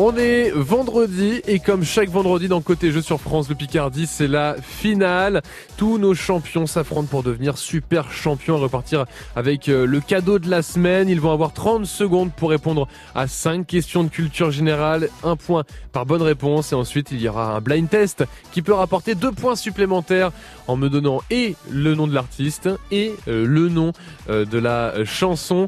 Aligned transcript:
On 0.00 0.16
est 0.16 0.52
vendredi 0.52 1.40
et 1.48 1.58
comme 1.58 1.82
chaque 1.82 2.08
vendredi 2.08 2.46
dans 2.46 2.60
Côté 2.60 2.92
Jeux 2.92 3.02
sur 3.02 3.20
France 3.20 3.48
Le 3.48 3.56
Picardie, 3.56 4.06
c'est 4.06 4.28
la 4.28 4.54
finale. 4.62 5.42
Tous 5.76 5.98
nos 5.98 6.14
champions 6.14 6.68
s'affrontent 6.68 7.08
pour 7.08 7.24
devenir 7.24 7.58
super 7.58 8.12
champions 8.12 8.58
et 8.58 8.60
repartir 8.60 9.06
avec 9.34 9.68
euh, 9.68 9.86
le 9.86 9.98
cadeau 9.98 10.38
de 10.38 10.48
la 10.48 10.62
semaine. 10.62 11.08
Ils 11.08 11.20
vont 11.20 11.32
avoir 11.32 11.52
30 11.52 11.84
secondes 11.84 12.30
pour 12.32 12.50
répondre 12.50 12.86
à 13.16 13.26
5 13.26 13.66
questions 13.66 14.04
de 14.04 14.08
culture 14.08 14.52
générale, 14.52 15.08
un 15.24 15.34
point 15.34 15.64
par 15.90 16.06
bonne 16.06 16.22
réponse 16.22 16.70
et 16.70 16.76
ensuite 16.76 17.08
il 17.10 17.20
y 17.20 17.28
aura 17.28 17.56
un 17.56 17.60
blind 17.60 17.90
test 17.90 18.24
qui 18.52 18.62
peut 18.62 18.74
rapporter 18.74 19.16
deux 19.16 19.32
points 19.32 19.56
supplémentaires 19.56 20.30
en 20.68 20.76
me 20.76 20.88
donnant 20.88 21.22
et 21.28 21.56
le 21.72 21.96
nom 21.96 22.06
de 22.06 22.14
l'artiste 22.14 22.68
et 22.92 23.14
euh, 23.26 23.44
le 23.44 23.68
nom 23.68 23.90
euh, 24.30 24.44
de 24.44 24.58
la 24.58 25.04
chanson. 25.04 25.66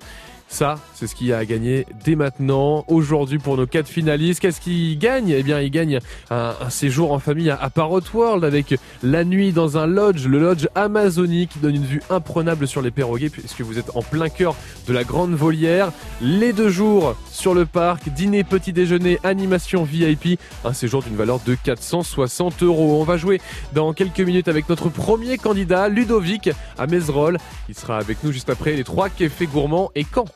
Ça, 0.50 0.80
c'est 0.94 1.06
ce 1.06 1.14
qu'il 1.14 1.28
y 1.28 1.32
a 1.32 1.38
à 1.38 1.44
gagner 1.44 1.86
dès 2.04 2.16
maintenant. 2.16 2.84
Aujourd'hui, 2.88 3.38
pour 3.38 3.56
nos 3.56 3.68
quatre 3.68 3.86
finalistes, 3.86 4.40
qu'est-ce 4.40 4.60
qu'ils 4.60 4.98
gagnent? 4.98 5.30
Eh 5.30 5.44
bien, 5.44 5.60
ils 5.60 5.70
gagnent 5.70 6.00
un, 6.28 6.52
séjour 6.70 7.12
en 7.12 7.20
famille 7.20 7.50
à, 7.50 7.70
Parrot 7.70 8.02
World 8.12 8.44
avec 8.44 8.74
la 9.04 9.22
nuit 9.22 9.52
dans 9.52 9.78
un 9.78 9.86
lodge, 9.86 10.26
le 10.26 10.40
lodge 10.40 10.66
Amazonie 10.74 11.46
qui 11.46 11.60
donne 11.60 11.76
une 11.76 11.84
vue 11.84 12.02
imprenable 12.10 12.66
sur 12.66 12.82
les 12.82 12.90
perroquets 12.90 13.30
puisque 13.30 13.60
vous 13.60 13.78
êtes 13.78 13.92
en 13.94 14.02
plein 14.02 14.28
cœur 14.28 14.56
de 14.88 14.92
la 14.92 15.04
grande 15.04 15.34
volière. 15.34 15.92
Les 16.20 16.52
deux 16.52 16.68
jours 16.68 17.14
sur 17.30 17.54
le 17.54 17.64
parc, 17.64 18.08
dîner, 18.08 18.42
petit 18.42 18.72
déjeuner, 18.72 19.20
animation 19.22 19.84
VIP, 19.84 20.38
un 20.64 20.72
séjour 20.72 21.04
d'une 21.04 21.16
valeur 21.16 21.38
de 21.46 21.54
460 21.54 22.64
euros. 22.64 23.00
On 23.00 23.04
va 23.04 23.16
jouer 23.16 23.40
dans 23.72 23.92
quelques 23.92 24.20
minutes 24.20 24.48
avec 24.48 24.68
notre 24.68 24.88
premier 24.88 25.38
candidat, 25.38 25.88
Ludovic 25.88 26.50
à 26.76 26.88
Mézerolles. 26.88 27.38
Il 27.68 27.76
sera 27.76 27.98
avec 27.98 28.24
nous 28.24 28.32
juste 28.32 28.50
après 28.50 28.72
les 28.72 28.84
trois 28.84 29.08
cafés 29.08 29.46
gourmands 29.46 29.92
et 29.94 30.02
quand 30.02 30.26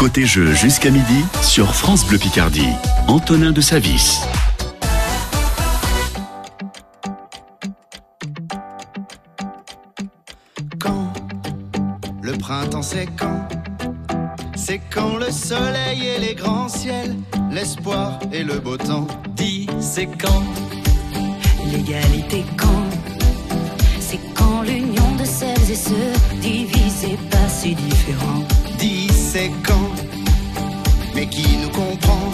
Côté 0.00 0.24
jeu 0.24 0.54
jusqu'à 0.54 0.90
midi 0.90 1.26
sur 1.42 1.74
France 1.74 2.06
Bleu 2.06 2.16
Picardie. 2.16 2.72
Antonin 3.06 3.52
de 3.52 3.60
Savis. 3.60 4.22
Quand 10.78 11.12
le 12.22 12.32
printemps 12.32 12.80
c'est 12.80 13.08
quand? 13.18 13.46
C'est 14.56 14.80
quand 14.90 15.16
le 15.18 15.30
soleil 15.30 16.06
et 16.06 16.18
les 16.18 16.34
grands 16.34 16.70
ciels, 16.70 17.14
l'espoir 17.50 18.18
et 18.32 18.42
le 18.42 18.58
beau 18.58 18.78
temps. 18.78 19.06
Dis 19.36 19.66
c'est 19.80 20.08
quand? 20.18 20.42
L'égalité 21.70 22.46
quand? 22.56 22.86
C'est 24.00 24.20
quand 24.34 24.62
l'union 24.62 25.14
de 25.16 25.26
celles 25.26 25.70
et 25.70 25.76
ceux 25.76 26.40
divisés 26.40 27.18
pas 27.30 27.48
si 27.50 27.74
différents 27.74 28.46
c'est 29.32 29.52
quand, 29.64 29.69
qui 31.30 31.56
nous 31.56 31.70
comprend. 31.70 32.32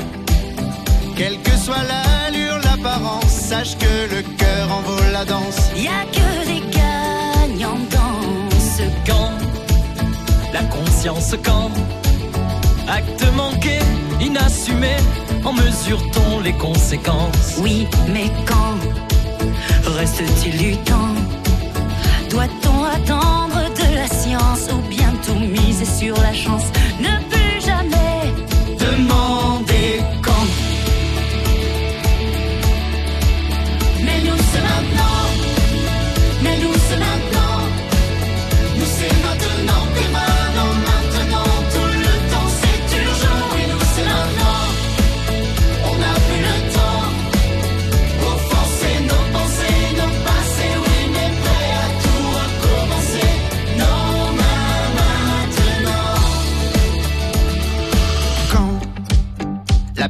Quelle 1.17 1.41
que 1.41 1.57
soit 1.57 1.85
l'allure, 1.91 2.59
l'apparence, 2.65 3.31
sache 3.31 3.77
que 3.79 4.15
le 4.15 4.23
cœur 4.37 4.73
en 4.73 4.81
vaut 4.83 5.13
la 5.13 5.25
danse. 5.25 5.71
Y 5.77 5.89
a 5.89 6.05
que 6.13 6.47
des 6.47 6.63
gagnants 6.71 7.85
dans 7.91 8.57
ce 8.59 8.85
camp, 9.09 9.33
la 10.53 10.63
conscience 10.65 11.35
quand, 11.43 11.71
acte 12.89 13.25
manqué, 13.35 13.79
inassumé, 14.21 14.97
en 15.45 15.53
mesure-t-on 15.53 16.41
les 16.41 16.55
conséquences? 16.55 17.57
Oui, 17.59 17.87
mais 18.13 18.31
quand 18.47 18.77
reste-t-il 19.97 20.57
du 20.59 20.77
temps? 20.79 21.15
Doit-on 22.31 22.85
attendre 22.85 23.61
de 23.75 23.95
la 23.95 24.09
science 24.09 24.69
ou 24.73 24.81
bien 24.89 25.13
tout 25.25 25.39
miser 25.39 25.87
sur 25.87 26.15
la 26.21 26.35
chance? 26.35 26.65
Ne 27.01 27.26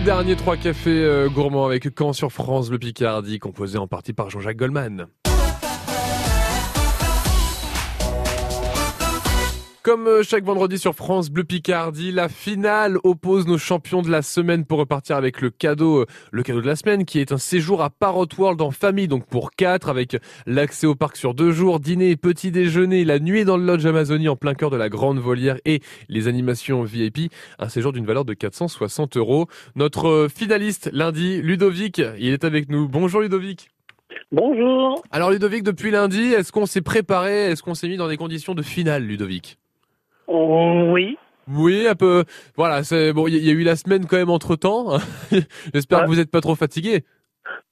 Le 0.00 0.06
dernier 0.06 0.34
3 0.34 0.56
cafés 0.56 1.04
euh, 1.04 1.28
gourmands 1.28 1.66
avec 1.66 1.86
Caen 1.98 2.14
sur 2.14 2.32
France, 2.32 2.70
le 2.70 2.78
Picardie, 2.78 3.38
composé 3.38 3.76
en 3.76 3.86
partie 3.86 4.14
par 4.14 4.30
Jean-Jacques 4.30 4.56
Goldman. 4.56 5.08
Comme 9.90 10.06
euh, 10.06 10.22
chaque 10.22 10.44
vendredi 10.44 10.78
sur 10.78 10.94
France 10.94 11.30
Bleu 11.30 11.42
Picardie, 11.42 12.12
la 12.12 12.28
finale 12.28 12.98
oppose 13.02 13.48
nos 13.48 13.58
champions 13.58 14.02
de 14.02 14.08
la 14.08 14.22
semaine 14.22 14.64
pour 14.64 14.78
repartir 14.78 15.16
avec 15.16 15.40
le 15.40 15.50
cadeau, 15.50 16.02
euh, 16.02 16.06
le 16.30 16.44
cadeau 16.44 16.60
de 16.60 16.66
la 16.68 16.76
semaine 16.76 17.04
qui 17.04 17.18
est 17.18 17.32
un 17.32 17.38
séjour 17.38 17.82
à 17.82 17.90
Parrot 17.90 18.28
World 18.38 18.60
en 18.60 18.70
famille, 18.70 19.08
donc 19.08 19.26
pour 19.26 19.50
quatre 19.50 19.88
avec 19.88 20.16
l'accès 20.46 20.86
au 20.86 20.94
parc 20.94 21.16
sur 21.16 21.34
deux 21.34 21.50
jours, 21.50 21.80
dîner, 21.80 22.14
petit 22.14 22.52
déjeuner, 22.52 23.04
la 23.04 23.18
nuit 23.18 23.44
dans 23.44 23.56
le 23.56 23.64
lodge 23.64 23.84
Amazonie 23.84 24.28
en 24.28 24.36
plein 24.36 24.54
cœur 24.54 24.70
de 24.70 24.76
la 24.76 24.88
grande 24.88 25.18
volière 25.18 25.56
et 25.64 25.80
les 26.08 26.28
animations 26.28 26.84
VIP, 26.84 27.32
un 27.58 27.68
séjour 27.68 27.92
d'une 27.92 28.06
valeur 28.06 28.24
de 28.24 28.34
460 28.34 29.16
euros. 29.16 29.48
Notre 29.74 30.06
euh, 30.06 30.28
finaliste 30.28 30.88
lundi, 30.92 31.42
Ludovic, 31.42 32.00
il 32.16 32.32
est 32.32 32.44
avec 32.44 32.68
nous. 32.68 32.88
Bonjour 32.88 33.22
Ludovic. 33.22 33.70
Bonjour. 34.30 35.02
Alors 35.10 35.32
Ludovic, 35.32 35.64
depuis 35.64 35.90
lundi, 35.90 36.32
est-ce 36.32 36.52
qu'on 36.52 36.66
s'est 36.66 36.80
préparé, 36.80 37.50
est-ce 37.50 37.64
qu'on 37.64 37.74
s'est 37.74 37.88
mis 37.88 37.96
dans 37.96 38.06
des 38.06 38.16
conditions 38.16 38.54
de 38.54 38.62
finale, 38.62 39.02
Ludovic? 39.02 39.58
Oui. 40.30 41.16
Oui, 41.52 41.86
un 41.88 41.94
peu. 41.94 42.24
Voilà, 42.56 42.84
c'est 42.84 43.12
bon. 43.12 43.26
Il 43.26 43.34
y, 43.34 43.46
y 43.46 43.50
a 43.50 43.52
eu 43.52 43.62
la 43.64 43.76
semaine 43.76 44.06
quand 44.06 44.16
même 44.16 44.30
entre 44.30 44.54
temps. 44.56 44.98
J'espère 45.74 45.98
Ouais. 46.00 46.04
que 46.04 46.10
vous 46.10 46.16
n'êtes 46.16 46.30
pas 46.30 46.40
trop 46.40 46.54
fatigué. 46.54 47.04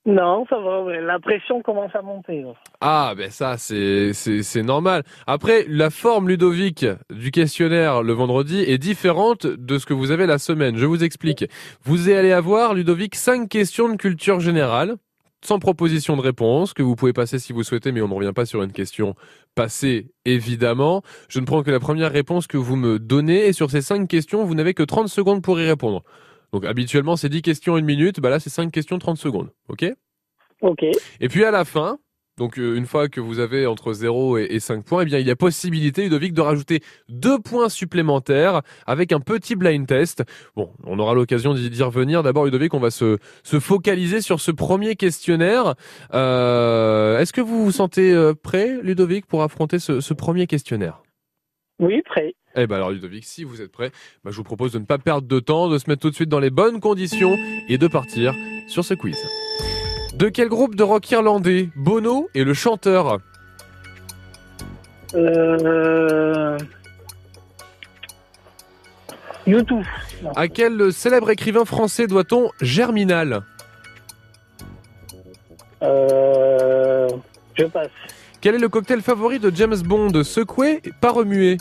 Non, 0.07 0.47
ça 0.49 0.59
va, 0.59 0.83
ouais. 0.83 1.01
la 1.03 1.19
pression 1.21 1.61
commence 1.61 1.95
à 1.95 2.01
monter. 2.01 2.41
là. 2.43 2.55
Ah, 2.81 3.13
ben 3.17 3.31
ça, 3.31 3.57
c'est 3.59 4.13
c'est 4.15 4.43
c'est 4.43 4.63
normal. 4.63 5.03
Après, 5.27 5.67
la 5.69 5.91
forme 5.91 6.29
Ludovic 6.29 6.87
du 7.11 7.31
questionnaire 7.31 8.03
le 8.03 8.15
vendredi 8.15 8.61
est 8.67 8.79
différente 8.79 9.47
de 9.47 9.79
ce 9.79 9.85
que 9.87 9.93
vous 9.95 10.11
avez 10.11 10.27
la 10.27 10.39
semaine. 10.39 10.77
Je 10.77 10.87
vous 10.87 11.05
explique. 11.05 11.45
Vous 11.85 12.09
allez 12.09 12.33
avoir 12.33 12.73
Ludovic 12.75 13.15
cinq 13.15 13.49
questions 13.51 13.89
de 13.91 13.97
culture 13.97 14.41
générale. 14.41 14.97
Sans 15.45 15.59
proposition 15.61 16.17
de 16.17 16.21
réponse, 16.21 16.75
que 16.75 16.83
vous 16.83 16.97
pouvez 16.97 17.13
passer 17.13 17.39
si 17.39 17.53
vous 17.53 17.63
souhaitez, 17.63 17.93
mais 17.93 18.01
on 18.01 18.09
ne 18.09 18.15
revient 18.15 18.33
pas 18.35 18.45
sur 18.45 18.63
une 18.63 18.73
question 18.73 19.15
passée, 19.55 20.11
évidemment. 20.25 21.03
Je 21.29 21.39
ne 21.39 21.47
prends 21.47 21.63
que 21.63 21.71
la 21.71 21.79
première 21.79 22.11
réponse 22.11 22.47
que 22.47 22.57
vous 22.57 22.75
me 22.75 22.99
donnez, 22.99 23.47
et 23.47 23.53
sur 23.53 23.71
ces 23.71 23.83
cinq 23.83 24.09
questions, 24.09 24.45
vous 24.45 24.55
n'avez 24.55 24.75
que 24.75 24.83
30 24.83 25.09
secondes 25.09 25.43
pour 25.43 25.61
y 25.61 25.67
répondre. 25.67 26.03
Donc 26.53 26.65
habituellement, 26.65 27.17
c'est 27.17 27.29
10 27.29 27.43
questions 27.43 27.77
une 27.77 27.85
minute, 27.85 28.21
bah 28.21 28.31
là, 28.31 28.41
c'est 28.41 28.51
5 28.51 28.73
questions 28.73 28.99
30 28.99 29.19
secondes. 29.19 29.51
OK? 29.69 29.85
Ok. 30.61 30.83
et 31.21 31.29
puis 31.29 31.45
à 31.45 31.53
la 31.53 31.65
fin, 31.65 32.01
donc 32.39 32.59
euh, 32.59 32.77
une 32.77 32.87
fois 32.87 33.09
que 33.09 33.21
vous 33.21 33.39
avez 33.41 33.67
entre 33.67 33.93
0 33.93 34.39
et, 34.39 34.47
et 34.51 34.61
5 34.61 34.85
points, 34.85 35.03
eh 35.03 35.05
bien 35.05 35.19
il 35.19 35.27
y 35.27 35.31
a 35.31 35.37
possibilité, 35.37 36.05
Ludovic, 36.05 36.33
de 36.33 36.41
rajouter 36.41 36.81
deux 37.09 37.39
points 37.39 37.69
supplémentaires 37.69 38.63
avec 38.87 39.13
un 39.13 39.21
petit 39.21 39.57
blind 39.57 39.87
test. 39.87 40.23
Bon, 40.57 40.71
on 40.85 40.99
aura 40.99 41.15
l'occasion 41.15 41.53
d'y 41.55 41.83
revenir. 41.83 42.23
D'abord, 42.23 42.45
Ludovic, 42.45 42.73
on 42.75 42.81
va 42.81 42.91
se, 42.91 43.19
se 43.43 43.61
focaliser 43.61 44.21
sur 44.21 44.41
ce 44.41 44.51
premier 44.51 44.97
questionnaire. 44.97 45.75
Euh, 46.15 47.19
Est-ce 47.19 47.33
que 47.33 47.41
vous 47.41 47.65
vous 47.65 47.73
sentez 47.73 48.13
euh, 48.13 48.35
prêt, 48.35 48.79
Ludovic, 48.83 49.27
pour 49.27 49.43
affronter 49.43 49.79
ce, 49.79 50.01
ce 50.01 50.15
premier 50.15 50.47
questionnaire? 50.47 51.03
Oui, 51.81 52.03
prêt. 52.05 52.35
eh 52.57 52.67
ben 52.67 52.77
alors 52.77 52.91
Ludovic, 52.91 53.25
si 53.25 53.45
vous 53.45 53.63
êtes 53.63 53.71
prêt, 53.71 53.91
bah, 54.25 54.31
je 54.33 54.37
vous 54.37 54.43
propose 54.43 54.73
de 54.73 54.79
ne 54.81 54.85
pas 54.85 54.99
perdre 54.99 55.29
de 55.29 55.39
temps, 55.41 55.69
de 55.69 55.79
se 55.79 55.89
mettre 55.89 56.03
tout 56.03 56.11
de 56.11 56.15
suite 56.15 56.29
dans 56.29 56.41
les 56.41 56.51
bonnes 56.51 56.81
conditions 56.81 57.37
et 57.69 57.79
de 57.79 57.87
partir 57.87 58.35
sur 58.67 58.85
ce 58.85 58.95
quiz. 58.95 59.17
De 60.19 60.29
quel 60.29 60.49
groupe 60.49 60.75
de 60.75 60.83
rock 60.83 61.09
irlandais 61.13 61.69
Bono 61.77 62.29
est 62.35 62.43
le 62.43 62.55
chanteur 62.55 63.19
Euh... 65.15 66.59
YouTube. 69.47 69.85
À 70.37 70.49
quel 70.49 70.93
célèbre 70.93 71.31
écrivain 71.31 71.65
français 71.65 72.07
doit-on 72.09 72.51
Germinal 72.61 73.43
Euh... 75.83 77.09
Je 77.57 77.65
passe. 77.67 77.89
Quel 78.41 78.57
est 78.57 78.59
le 78.59 78.69
cocktail 78.69 79.01
favori 79.03 79.39
de 79.39 79.51
James 79.55 79.79
Bond 79.85 80.23
Secoué, 80.25 80.83
pas 81.01 81.11
remué 81.13 81.59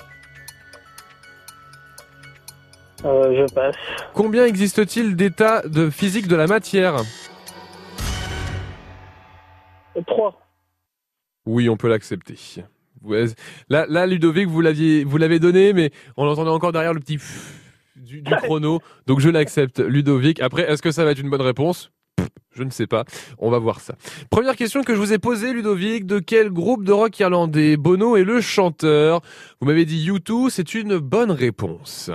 Euh, 3.05 3.45
je 3.47 3.53
passe. 3.53 3.75
Combien 4.15 4.45
existe-t-il 4.45 5.15
d'états 5.15 5.61
de 5.67 5.91
physique 5.91 6.27
de 6.27 6.35
la 6.35 6.47
matière 6.47 6.95
Oui, 11.47 11.69
on 11.69 11.77
peut 11.77 11.87
l'accepter. 11.87 12.35
Là, 13.69 14.05
Ludovic, 14.05 14.47
vous 14.47 14.61
l'aviez, 14.61 15.05
vous 15.05 15.17
l'avez 15.17 15.39
donné, 15.39 15.71
mais 15.71 15.91
on 16.17 16.27
entendait 16.27 16.51
encore 16.51 16.73
derrière 16.73 16.93
le 16.93 16.99
petit 16.99 17.17
du, 17.95 18.21
du 18.21 18.35
chrono, 18.35 18.79
donc 19.07 19.19
je 19.21 19.29
l'accepte, 19.29 19.79
Ludovic. 19.79 20.41
Après, 20.41 20.69
est-ce 20.69 20.81
que 20.81 20.91
ça 20.91 21.03
va 21.05 21.11
être 21.11 21.19
une 21.19 21.29
bonne 21.29 21.41
réponse? 21.41 21.91
Je 22.53 22.63
ne 22.63 22.69
sais 22.69 22.87
pas. 22.87 23.05
On 23.37 23.49
va 23.49 23.59
voir 23.59 23.79
ça. 23.79 23.95
Première 24.29 24.55
question 24.55 24.83
que 24.83 24.93
je 24.93 24.99
vous 24.99 25.13
ai 25.13 25.19
posée, 25.19 25.53
Ludovic. 25.53 26.05
De 26.05 26.19
quel 26.19 26.49
groupe 26.49 26.83
de 26.83 26.91
rock 26.91 27.17
irlandais 27.19 27.77
Bono 27.77 28.17
est 28.17 28.23
le 28.23 28.41
chanteur? 28.41 29.21
Vous 29.61 29.67
m'avez 29.67 29.85
dit 29.85 30.09
U2, 30.09 30.49
c'est 30.49 30.73
une 30.73 30.97
bonne 30.97 31.31
réponse. 31.31 32.09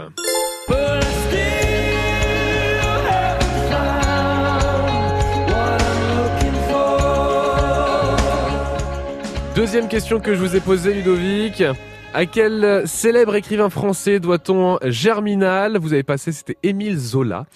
Deuxième 9.63 9.87
question 9.87 10.19
que 10.19 10.35
je 10.35 10.41
vous 10.41 10.57
ai 10.57 10.61
posée, 10.61 10.93
Ludovic. 10.93 11.63
À 12.13 12.27
quel 12.27 12.83
célèbre 12.85 13.37
écrivain 13.37 13.71
français 13.71 14.19
doit-on 14.19 14.79
Germinal? 14.83 15.79
Vous 15.79 15.93
avez 15.93 16.03
passé, 16.03 16.33
c'était 16.33 16.57
Émile 16.65 16.99
Zola. 16.99 17.47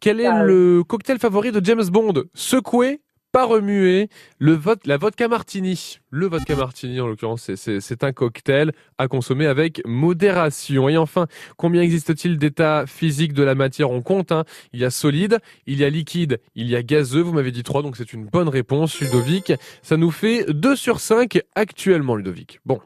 Quel 0.00 0.20
est 0.20 0.26
Ah 0.26 0.44
le 0.44 0.84
cocktail 0.84 1.18
favori 1.18 1.50
de 1.50 1.60
James 1.64 1.82
Bond? 1.90 2.22
Secoué, 2.34 3.00
pas 3.32 3.44
remué, 3.46 4.08
le 4.38 4.52
vote, 4.54 4.86
la 4.86 4.96
vodka 4.96 5.28
martini. 5.28 5.98
Le 6.10 6.26
vodka 6.26 6.56
martini, 6.56 7.00
en 7.00 7.06
l'occurrence, 7.06 7.54
c'est- 7.54 8.04
un 8.04 8.12
cocktail 8.12 8.72
à 8.98 9.08
consommer 9.08 9.46
avec 9.46 9.82
modération. 9.86 10.88
Et 10.88 10.96
enfin, 10.96 11.26
combien 11.56 11.82
existe-t-il 11.82 12.38
d'états 12.38 12.86
physiques 12.86 13.32
de 13.32 13.42
la 13.42 13.54
matière? 13.54 13.90
On 13.90 14.02
compte. 14.02 14.32
hein. 14.32 14.44
Il 14.72 14.80
y 14.80 14.84
a 14.84 14.90
solide, 14.90 15.38
il 15.66 15.78
y 15.78 15.84
a 15.84 15.90
liquide, 15.90 16.38
il 16.54 16.68
y 16.68 16.76
a 16.76 16.82
gazeux. 16.82 17.20
Vous 17.20 17.32
m'avez 17.32 17.52
dit 17.52 17.62
3, 17.62 17.82
donc 17.82 17.96
c'est 17.96 18.12
une 18.12 18.26
bonne 18.26 18.48
réponse, 18.48 18.98
Ludovic. 19.00 19.52
Ça 19.82 19.96
nous 19.96 20.10
fait 20.10 20.44
2 20.52 20.76
sur 20.76 21.00
5 21.00 21.40
actuellement, 21.54 22.16
Ludovic. 22.16 22.60
Bon, 22.64 22.80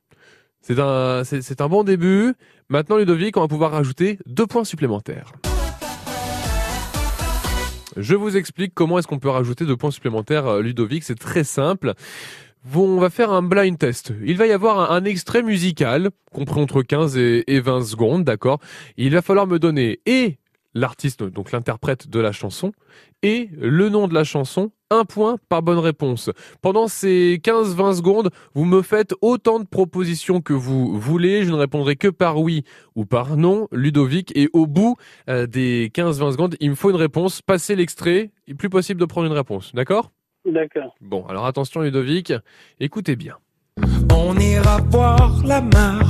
c'est 0.61 0.79
un, 0.79 1.23
c'est 1.25 1.61
un 1.61 1.69
bon 1.69 1.85
début. 1.85 2.35
Maintenant, 2.69 2.97
Ludovic, 2.97 3.37
on 3.37 3.41
va 3.41 3.49
pouvoir 3.49 3.73
rajouter 3.73 4.19
deux 4.27 4.47
points 4.47 4.65
supplémentaires. 4.65 5.33
Je 7.97 8.15
vous 8.15 8.37
explique 8.37 8.73
comment 8.75 8.99
est-ce 8.99 9.07
qu'on 9.07 9.19
peut 9.19 9.29
rajouter 9.29 9.65
deux 9.67 9.77
points 9.77 9.91
supplémentaires, 9.91 10.47
euh, 10.47 10.63
Ludovic. 10.63 11.05
C'est 11.05 11.19
très 11.19 11.45
simple. 11.45 11.95
Vous- 12.65 12.83
On 12.83 12.99
va 12.99 13.11
faire 13.11 13.31
un 13.31 13.43
blind 13.43 13.79
test. 13.79 14.13
Il 14.25 14.37
va 14.37 14.47
y 14.47 14.53
avoir 14.53 14.91
un, 14.91 14.97
un 14.97 15.05
extrait 15.05 15.43
musical, 15.43 16.11
compris 16.33 16.61
entre 16.61 16.83
15 16.83 17.17
et, 17.17 17.45
et 17.47 17.61
20 17.61 17.83
secondes, 17.85 18.25
d'accord? 18.25 18.59
Il 18.97 19.13
va 19.13 19.23
falloir 19.23 19.47
me 19.47 19.59
donner 19.59 20.01
et 20.07 20.39
l'artiste, 20.75 21.23
donc 21.23 21.53
l'interprète 21.53 22.09
de 22.09 22.21
la 22.21 22.33
chanson, 22.33 22.73
et 23.23 23.49
le 23.59 23.89
nom 23.89 24.09
de 24.09 24.15
la 24.15 24.25
chanson, 24.25 24.71
un 24.91 25.05
point 25.05 25.37
par 25.49 25.63
bonne 25.63 25.79
réponse. 25.79 26.31
Pendant 26.63 26.89
ces 26.89 27.41
15-20 27.43 27.97
secondes, 27.97 28.31
vous 28.55 28.65
me 28.65 28.83
faites 28.83 29.15
autant 29.23 29.59
de 29.59 29.65
propositions 29.65 30.41
que 30.41 30.53
vous 30.53 30.99
voulez. 30.99 31.45
Je 31.45 31.51
ne 31.51 31.57
répondrai 31.57 31.97
que 31.97 32.09
par 32.09 32.39
oui 32.39 32.65
ou 32.95 33.05
par 33.07 33.37
non, 33.37 33.67
Ludovic. 33.73 34.31
Et 34.37 34.49
au 34.53 34.67
bout 34.67 34.97
euh, 35.29 35.47
des 35.47 35.91
15-20 35.95 36.33
secondes, 36.33 36.57
il 36.61 36.71
me 36.71 36.75
faut 36.75 36.91
une 36.91 36.97
réponse. 36.97 37.43
Passez 37.43 37.75
l'extrait. 37.77 38.31
Il 38.47 38.53
est 38.53 38.57
plus 38.57 38.71
possible 38.71 39.01
de 39.01 39.07
prendre 39.07 39.27
une 39.27 39.33
réponse. 39.33 39.75
D'accord? 39.75 40.13
D'accord. 40.45 40.95
Bon, 41.01 41.25
alors 41.27 41.47
attention 41.47 41.81
Ludovic. 41.81 42.33
Écoutez 42.79 43.17
bien. 43.17 43.37
On 44.13 44.37
ira 44.37 44.79
voir 44.91 45.43
la 45.45 45.61
mer, 45.61 46.01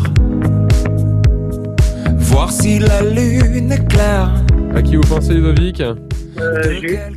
voir 2.19 2.51
si 2.51 2.79
la 2.79 3.03
lune 3.03 3.73
est 3.73 3.89
claire. 3.89 4.45
À 4.75 4.83
qui 4.83 4.97
vous 4.97 5.03
pensez 5.09 5.35
Ludovic 5.35 5.81
Euh, 5.81 6.63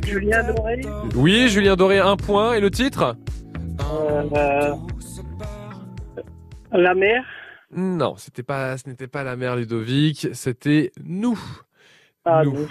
Julien 0.06 0.42
Doré 0.44 0.76
d'or 0.80 1.04
Oui, 1.16 1.48
Julien 1.48 1.76
Doré, 1.76 1.98
un 1.98 2.16
point. 2.16 2.54
Et 2.54 2.60
le 2.60 2.70
titre 2.70 3.16
Euh. 3.80 4.74
La 6.72 6.94
mer 6.94 7.24
Non, 7.74 8.14
c'était 8.16 8.42
pas, 8.42 8.76
ce 8.78 8.88
n'était 8.88 9.06
pas 9.08 9.24
la 9.24 9.36
mère 9.36 9.56
Ludovic, 9.56 10.28
c'était 10.32 10.92
nous. 11.02 11.38
Ah, 12.24 12.42
Nous. 12.44 12.52
nous. 12.52 12.68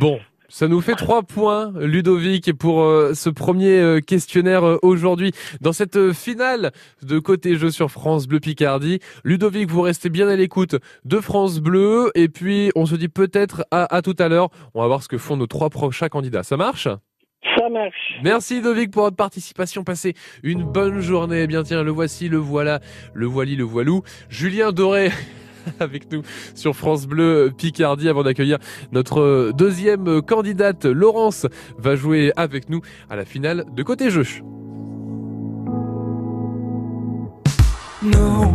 Bon, 0.00 0.18
ça 0.48 0.66
nous 0.66 0.80
fait 0.80 0.94
trois 0.94 1.22
points, 1.22 1.72
Ludovic, 1.78 2.54
pour 2.54 2.80
euh, 2.80 3.12
ce 3.14 3.28
premier 3.28 3.78
euh, 3.78 4.00
questionnaire 4.00 4.64
euh, 4.64 4.78
aujourd'hui. 4.82 5.32
Dans 5.60 5.74
cette 5.74 6.12
finale 6.12 6.72
de 7.02 7.18
côté 7.18 7.56
jeu 7.56 7.70
sur 7.70 7.90
France 7.90 8.26
Bleu 8.26 8.40
Picardie, 8.40 9.00
Ludovic, 9.24 9.68
vous 9.68 9.82
restez 9.82 10.08
bien 10.08 10.26
à 10.26 10.36
l'écoute 10.36 10.76
de 11.04 11.20
France 11.20 11.60
Bleu. 11.60 12.10
Et 12.14 12.28
puis, 12.28 12.70
on 12.76 12.86
se 12.86 12.94
dit 12.94 13.08
peut-être 13.08 13.66
à, 13.70 13.94
à 13.94 14.00
tout 14.00 14.16
à 14.18 14.28
l'heure. 14.28 14.48
On 14.72 14.80
va 14.80 14.86
voir 14.86 15.02
ce 15.02 15.08
que 15.08 15.18
font 15.18 15.36
nos 15.36 15.46
trois 15.46 15.68
prochains 15.68 16.08
candidats. 16.08 16.42
Ça 16.42 16.56
marche? 16.56 16.88
Ça 17.56 17.68
marche. 17.68 18.14
Merci 18.24 18.56
Ludovic 18.56 18.90
pour 18.90 19.02
votre 19.02 19.16
participation. 19.16 19.84
Passez 19.84 20.14
une 20.42 20.64
bonne 20.64 21.00
journée. 21.00 21.42
Eh 21.42 21.46
bien 21.46 21.62
tiens, 21.62 21.82
le 21.82 21.90
voici, 21.90 22.30
le 22.30 22.38
voilà, 22.38 22.80
le 23.12 23.26
voili, 23.26 23.54
le 23.54 23.64
voilou. 23.64 24.02
Julien 24.30 24.72
Doré 24.72 25.10
avec 25.80 26.10
nous 26.12 26.22
sur 26.54 26.74
France 26.74 27.06
Bleu 27.06 27.52
Picardie 27.56 28.08
avant 28.08 28.22
d'accueillir 28.22 28.58
notre 28.92 29.52
deuxième 29.52 30.22
candidate. 30.22 30.84
Laurence 30.84 31.46
va 31.78 31.96
jouer 31.96 32.32
avec 32.36 32.68
nous 32.68 32.80
à 33.10 33.16
la 33.16 33.24
finale 33.24 33.64
de 33.74 33.82
côté 33.82 34.10
jeu. 34.10 34.24
Nous, 38.02 38.54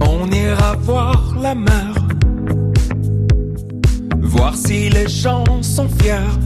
on 0.00 0.30
ira 0.30 0.76
voir 0.76 1.36
la 1.40 1.54
mer, 1.54 1.94
voir 4.20 4.54
si 4.54 4.88
les 4.90 5.08
gens 5.08 5.44
sont 5.62 5.88
fiers. 5.88 6.38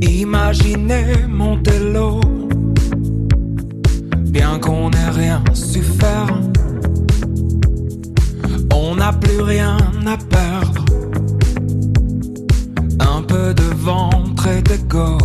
Imaginez 0.00 1.26
Montello, 1.28 2.20
bien 4.30 4.58
qu'on 4.58 4.90
n'ait 4.90 5.10
rien 5.10 5.42
su 5.54 5.82
faire. 5.82 6.40
On 8.72 8.94
n'a 8.96 9.12
plus 9.12 9.40
rien 9.40 9.76
à 10.06 10.16
perdre, 10.16 10.84
un 13.00 13.22
peu 13.22 13.52
de 13.54 13.74
ventre 13.74 14.46
et 14.46 14.62
d'ego 14.62 15.18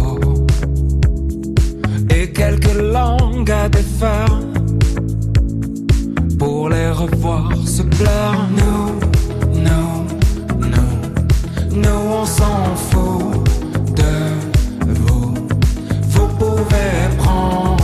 et 2.10 2.32
quelques 2.32 2.74
langues 2.74 3.52
à 3.52 3.70
défaire 3.70 4.40
pour 6.40 6.70
les 6.70 6.90
revoir 6.90 7.52
se 7.66 7.84
plaire. 7.84 8.48
Nous, 8.60 9.60
nous, 9.66 10.06
nous, 10.60 11.82
nous 11.82 12.02
on 12.22 12.26
s'en 12.26 12.76
fout 12.76 13.44
de 13.96 14.14
vous. 14.88 15.34
Vous 16.10 16.28
pouvez 16.40 17.18
prendre 17.18 17.75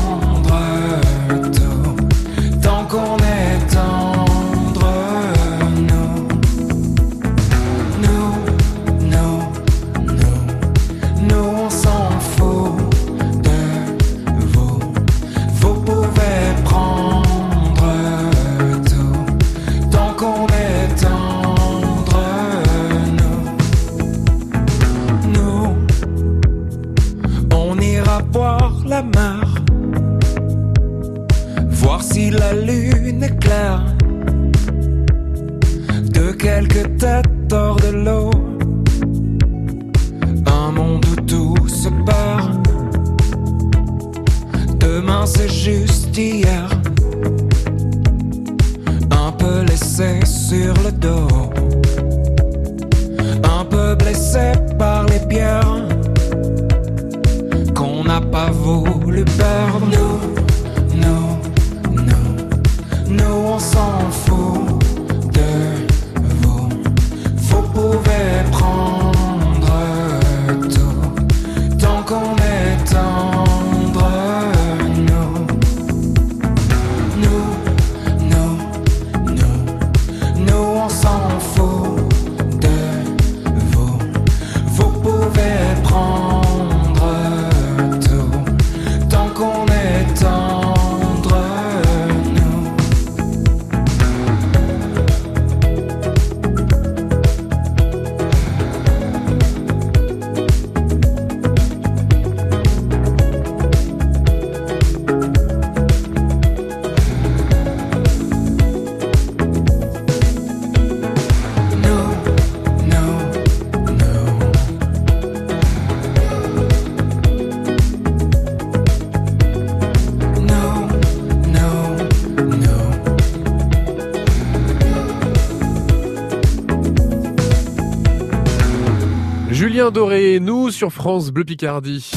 Doré, 130.32 130.40
nous 130.40 130.72
sur 130.72 130.94
France 130.94 131.32
Bleu 131.32 131.44
Picardie. 131.44 132.12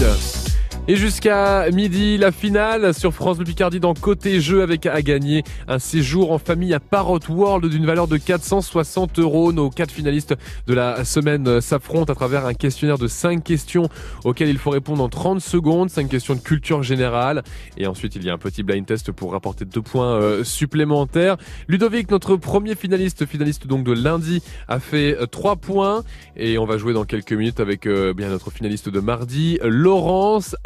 Et 0.86 0.96
jusqu'à 0.96 1.70
midi, 1.70 2.18
la 2.18 2.30
finale 2.30 2.92
sur 2.92 3.14
France 3.14 3.38
Bleu 3.38 3.46
Picardie 3.46 3.80
dans 3.80 3.94
Côté 3.94 4.42
Jeu 4.42 4.60
avec 4.60 4.84
à 4.84 5.00
gagner 5.00 5.42
un 5.66 5.78
séjour 5.78 6.30
en 6.30 6.36
famille 6.38 6.74
à 6.74 6.80
Parrot 6.80 7.20
World 7.30 7.64
d'une 7.70 7.86
valeur 7.86 8.06
de 8.06 8.18
460 8.18 9.18
euros. 9.18 9.54
Nos 9.54 9.70
quatre 9.70 9.92
finalistes 9.92 10.34
de 10.66 10.74
la 10.74 11.06
semaine 11.06 11.62
s'affrontent 11.62 12.12
à 12.12 12.14
travers 12.14 12.44
un 12.44 12.52
questionnaire 12.52 12.98
de 12.98 13.08
5 13.08 13.42
questions 13.42 13.88
auxquelles 14.24 14.50
il 14.50 14.58
faut 14.58 14.68
répondre 14.68 15.02
en 15.02 15.08
30 15.08 15.40
secondes. 15.40 15.88
5 15.88 16.06
questions 16.06 16.34
de 16.34 16.40
culture 16.40 16.82
générale. 16.82 17.44
Et 17.78 17.86
ensuite, 17.86 18.14
il 18.16 18.22
y 18.22 18.28
a 18.28 18.34
un 18.34 18.38
petit 18.38 18.62
blind 18.62 18.84
test 18.84 19.10
pour 19.10 19.32
rapporter 19.32 19.64
deux 19.64 19.80
points 19.80 20.20
euh, 20.20 20.44
supplémentaires. 20.44 21.38
Ludovic, 21.66 22.10
notre 22.10 22.36
premier 22.36 22.74
finaliste, 22.74 23.24
finaliste 23.24 23.66
donc 23.66 23.84
de 23.84 23.92
lundi, 23.92 24.42
a 24.68 24.80
fait 24.80 25.16
3 25.30 25.56
points. 25.56 26.04
Et 26.36 26.58
on 26.58 26.66
va 26.66 26.76
jouer 26.76 26.92
dans 26.92 27.04
quelques 27.04 27.32
minutes 27.32 27.60
avec 27.60 27.86
euh, 27.86 28.12
bien 28.12 28.28
notre 28.28 28.50
finaliste 28.50 28.90
de 28.90 29.00
mardi, 29.00 29.58
Laurence 29.62 30.56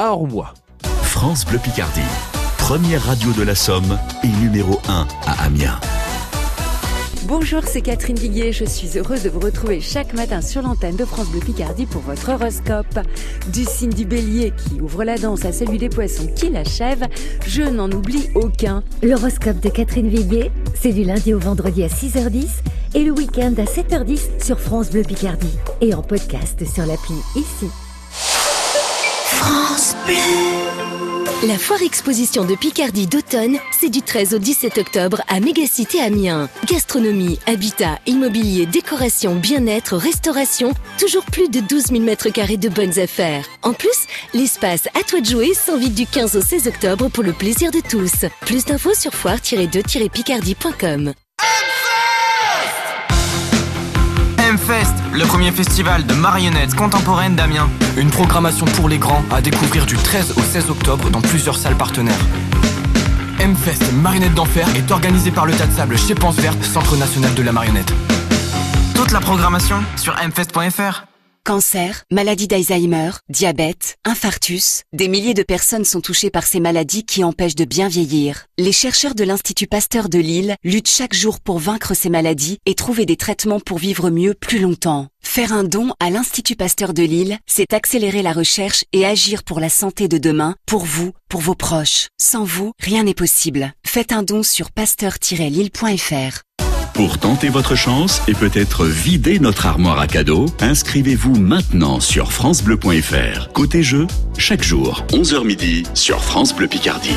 France 1.03 1.45
Bleu 1.45 1.59
Picardie. 1.59 2.01
Première 2.57 3.03
radio 3.03 3.31
de 3.33 3.43
la 3.43 3.55
Somme 3.55 3.99
et 4.23 4.29
numéro 4.43 4.81
1 4.89 5.07
à 5.27 5.45
Amiens. 5.45 5.79
Bonjour, 7.25 7.63
c'est 7.67 7.83
Catherine 7.83 8.17
Viguier. 8.17 8.53
Je 8.53 8.65
suis 8.65 8.97
heureuse 8.97 9.25
de 9.25 9.29
vous 9.29 9.39
retrouver 9.39 9.83
chaque 9.83 10.15
matin 10.15 10.41
sur 10.41 10.63
l'antenne 10.63 10.97
de 10.97 11.05
France 11.05 11.29
Bleu 11.29 11.41
Picardie 11.41 11.85
pour 11.85 12.01
votre 12.01 12.31
horoscope. 12.31 13.01
Du 13.53 13.65
signe 13.65 13.91
du 13.91 14.07
bélier 14.07 14.55
qui 14.57 14.81
ouvre 14.81 15.05
la 15.05 15.19
danse 15.19 15.45
à 15.45 15.53
celui 15.53 15.77
des 15.77 15.91
poissons 15.91 16.29
qui 16.35 16.49
l'achève, 16.49 17.05
je 17.47 17.65
n'en 17.65 17.91
oublie 17.91 18.31
aucun. 18.35 18.83
L'horoscope 19.03 19.61
de 19.61 19.69
Catherine 19.69 20.09
Viguier, 20.09 20.51
c'est 20.75 20.93
du 20.93 21.05
lundi 21.05 21.35
au 21.35 21.39
vendredi 21.39 21.85
à 21.85 21.89
6h10 21.89 22.47
et 22.95 23.05
le 23.05 23.11
week-end 23.11 23.53
à 23.59 23.65
7h10 23.65 24.43
sur 24.43 24.59
France 24.59 24.89
Bleu 24.89 25.03
Picardie 25.03 25.59
et 25.83 25.93
en 25.93 26.01
podcast 26.01 26.65
sur 26.65 26.87
l'appli 26.87 27.17
ici. 27.37 27.69
La 31.47 31.57
foire 31.57 31.83
exposition 31.83 32.45
de 32.45 32.57
Picardie 32.57 33.07
d'automne, 33.07 33.59
c'est 33.71 33.91
du 33.91 34.03
13 34.03 34.35
au 34.35 34.39
17 34.39 34.79
octobre 34.79 35.23
à 35.29 35.39
Mégacité 35.39 36.01
Amiens. 36.01 36.51
Gastronomie, 36.67 37.39
habitat, 37.47 38.01
immobilier, 38.07 38.67
décoration, 38.67 39.37
bien-être, 39.37 39.97
restauration, 39.97 40.73
toujours 40.99 41.25
plus 41.25 41.49
de 41.49 41.61
12 41.61 41.87
000 41.87 42.03
mètres 42.03 42.31
carrés 42.31 42.57
de 42.57 42.69
bonnes 42.69 42.99
affaires. 42.99 43.47
En 43.63 43.73
plus, 43.73 44.09
l'espace 44.35 44.89
à 44.99 45.05
toi 45.05 45.21
de 45.21 45.27
jouer 45.27 45.55
s'invite 45.55 45.95
du 45.95 46.07
15 46.07 46.35
au 46.37 46.43
16 46.43 46.67
octobre 46.67 47.09
pour 47.09 47.23
le 47.23 47.33
plaisir 47.33 47.71
de 47.71 47.81
tous. 47.81 48.25
Plus 48.41 48.65
d'infos 48.65 48.95
sur 48.95 49.13
foire-2-picardie.com. 49.15 51.15
M-Fest, 54.69 54.95
le 55.15 55.25
premier 55.25 55.51
festival 55.51 56.05
de 56.05 56.13
marionnettes 56.13 56.75
contemporaines 56.75 57.35
d'Amiens. 57.35 57.71
Une 57.97 58.11
programmation 58.11 58.67
pour 58.67 58.91
les 58.91 58.99
grands 58.99 59.25
à 59.31 59.41
découvrir 59.41 59.87
du 59.87 59.97
13 59.97 60.35
au 60.37 60.43
16 60.43 60.69
octobre 60.69 61.09
dans 61.09 61.23
plusieurs 61.23 61.57
salles 61.57 61.77
partenaires. 61.77 62.21
M-Fest 63.41 63.91
Marionnette 63.95 64.35
d'Enfer 64.35 64.69
est 64.77 64.91
organisé 64.91 65.31
par 65.31 65.47
le 65.47 65.55
Tas 65.55 65.67
de 65.67 65.73
Sable 65.73 65.97
chez 65.97 66.15
Pense 66.15 66.37
Verte, 66.37 66.63
Centre 66.63 66.99
National 66.99 67.33
de 67.35 67.43
la 67.43 67.53
Marionnette. 67.53 67.91
Toute 68.95 69.11
la 69.13 69.21
programmation 69.21 69.79
sur 69.97 70.15
mfest.fr. 70.15 71.07
Cancer, 71.49 72.05
maladie 72.13 72.47
d'Alzheimer, 72.47 73.13
diabète, 73.31 73.97
infarctus, 74.05 74.83
des 74.93 75.09
milliers 75.09 75.33
de 75.33 75.43
personnes 75.43 75.87
sont 75.87 76.03
touchées 76.03 76.29
par 76.29 76.45
ces 76.45 76.61
maladies 76.61 77.07
qui 77.07 77.25
empêchent 77.25 77.55
de 77.55 77.65
bien 77.65 77.89
vieillir. 77.89 78.45
Les 78.59 78.71
chercheurs 78.71 79.15
de 79.15 79.25
l'Institut 79.25 79.67
Pasteur 79.67 80.11
de 80.11 80.19
Lille 80.19 80.57
luttent 80.63 80.91
chaque 80.91 81.15
jour 81.15 81.41
pour 81.41 81.59
vaincre 81.59 81.95
ces 81.95 82.11
maladies 82.11 82.59
et 82.67 82.75
trouver 82.75 83.07
des 83.07 83.17
traitements 83.17 83.61
pour 83.61 83.79
vivre 83.79 84.11
mieux 84.11 84.35
plus 84.35 84.59
longtemps. 84.59 85.09
Faire 85.23 85.55
un 85.55 85.65
don 85.65 85.95
à 86.01 86.11
l'Institut 86.11 86.55
Pasteur 86.55 86.93
de 86.93 87.03
Lille, 87.03 87.39
c'est 87.47 87.73
accélérer 87.73 88.21
la 88.21 88.35
recherche 88.35 88.85
et 88.93 89.07
agir 89.07 89.43
pour 89.43 89.59
la 89.59 89.71
santé 89.71 90.07
de 90.07 90.19
demain, 90.19 90.55
pour 90.67 90.85
vous, 90.85 91.13
pour 91.31 91.41
vos 91.41 91.55
proches. 91.55 92.09
Sans 92.21 92.45
vous, 92.45 92.73
rien 92.79 93.05
n'est 93.05 93.15
possible. 93.15 93.73
Faites 93.87 94.13
un 94.13 94.23
don 94.23 94.43
sur 94.43 94.71
pasteur-lille.fr. 94.71 96.43
Pour 96.99 97.21
tenter 97.21 97.49
votre 97.49 97.77
chance 97.77 98.29
et 98.29 98.35
peut-être 98.35 98.85
vider 98.85 99.39
notre 99.39 99.67
armoire 99.67 100.01
à 100.01 100.09
cadeaux, 100.09 100.47
inscrivez-vous 100.59 101.39
maintenant 101.39 102.01
sur 102.01 102.33
francebleu.fr. 102.33 103.53
Côté 103.53 103.85
jeu, 103.85 104.09
chaque 104.37 104.65
jour, 104.65 105.05
11h 105.11 105.47
midi 105.47 105.85
sur 105.95 106.19
France 106.19 106.53
Bleu 106.57 106.67
Picardie. 106.67 107.15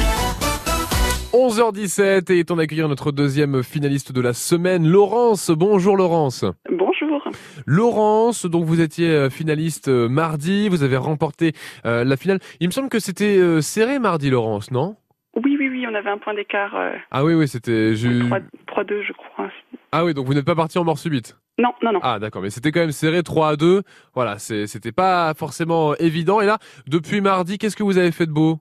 11h17 1.34 2.32
et 2.32 2.38
est 2.38 2.52
on 2.52 2.60
accueillir 2.60 2.90
notre 2.90 3.12
deuxième 3.12 3.64
finaliste 3.64 4.12
de 4.12 4.22
la 4.22 4.34
semaine, 4.34 4.88
Laurence. 4.88 5.50
Bonjour 5.50 5.98
Laurence. 5.98 6.46
Bonjour. 6.70 7.24
Laurence, 7.66 8.46
donc 8.46 8.66
vous 8.66 8.82
étiez 8.82 9.10
euh, 9.10 9.30
finaliste 9.32 9.88
euh, 9.88 10.08
mardi, 10.08 10.70
vous 10.70 10.84
avez 10.84 10.98
remporté 10.98 11.54
euh, 11.88 12.04
la 12.04 12.18
finale. 12.18 12.38
Il 12.60 12.68
me 12.68 12.72
semble 12.72 12.90
que 12.90 13.00
c'était 13.00 13.40
euh, 13.40 13.62
serré 13.62 13.98
mardi, 13.98 14.30
Laurence, 14.30 14.70
non? 14.70 14.96
Oui, 15.36 15.56
oui, 15.60 15.70
oui, 15.70 15.86
on 15.90 15.96
avait 15.96 16.10
un 16.10 16.18
point 16.18 16.34
d'écart. 16.34 16.76
euh, 16.76 16.94
Ah 17.12 17.24
oui, 17.24 17.34
oui, 17.34 17.48
c'était... 17.48 17.96
je- 17.96 18.26
3 18.28 18.40
3-2, 18.84 19.02
je 19.04 19.14
crois. 19.14 19.50
Ah 19.92 20.04
oui, 20.04 20.14
donc 20.14 20.26
vous 20.26 20.34
n'êtes 20.34 20.46
pas 20.46 20.56
parti 20.56 20.78
en 20.78 20.84
mort 20.84 20.98
subite 20.98 21.38
Non, 21.58 21.74
non, 21.82 21.94
non. 21.94 22.00
Ah 22.04 22.20
d'accord, 22.20 22.42
mais 22.42 22.50
c'était 22.50 22.72
quand 22.72 22.82
même 22.82 22.92
serré 22.92 23.24
3 23.24 23.50
à 23.50 23.56
2. 23.56 23.82
Voilà, 24.14 24.40
c'était 24.40 24.92
pas 24.92 25.34
forcément 25.34 25.96
évident. 25.96 26.42
Et 26.42 26.46
là, 26.46 26.58
depuis 26.88 27.22
mardi, 27.22 27.58
qu'est-ce 27.58 27.76
que 27.78 27.84
vous 27.84 27.98
avez 27.98 28.12
fait 28.12 28.26
de 28.26 28.32
beau? 28.32 28.60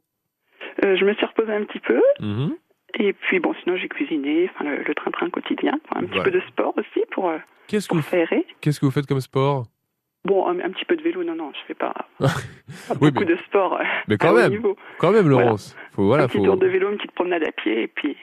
Euh, 0.84 0.96
je 0.96 1.04
me 1.04 1.12
suis 1.14 1.26
reposée 1.26 1.52
un 1.52 1.64
petit 1.64 1.80
peu. 1.80 2.00
Mhm. 2.20 2.54
Et 2.94 3.12
puis, 3.12 3.38
bon, 3.40 3.54
sinon, 3.62 3.76
j'ai 3.76 3.88
cuisiné, 3.88 4.50
enfin, 4.54 4.64
le, 4.70 4.94
train-train 4.94 5.30
quotidien. 5.30 5.72
Un 5.94 6.04
petit 6.04 6.18
Ouais. 6.18 6.24
peu 6.24 6.30
de 6.30 6.40
sport 6.48 6.74
aussi 6.76 7.04
pour, 7.12 7.28
euh, 7.30 7.38
Qu'est-ce 7.68 7.88
que 7.88 7.96
vous. 7.96 8.02
Qu'est-ce 8.60 8.80
que 8.80 8.86
vous 8.86 8.90
faites 8.92 9.06
comme 9.06 9.20
sport? 9.20 9.64
Bon, 10.24 10.46
un, 10.46 10.60
un 10.60 10.70
petit 10.70 10.84
peu 10.84 10.96
de 10.96 11.02
vélo, 11.02 11.24
non, 11.24 11.34
non, 11.34 11.50
je 11.54 11.58
fais 11.66 11.74
pas, 11.74 11.94
pas 12.18 12.26
Oui, 13.00 13.10
beaucoup 13.10 13.20
mais, 13.20 13.26
de 13.26 13.36
sport. 13.48 13.80
mais 14.06 14.16
quand 14.18 14.34
même, 14.34 14.50
niveau. 14.50 14.76
quand 14.98 15.12
même, 15.12 15.26
Voilà. 15.26 15.44
Laurence. 15.46 15.74
Faut, 15.92 16.04
voilà, 16.04 16.24
un 16.24 16.28
petit 16.28 16.38
faut... 16.38 16.44
tour 16.44 16.56
de 16.58 16.66
vélo, 16.66 16.90
une 16.90 16.98
petite 16.98 17.12
promenade 17.12 17.42
à 17.42 17.52
pied, 17.52 17.82
et 17.84 17.88
puis, 17.88 18.16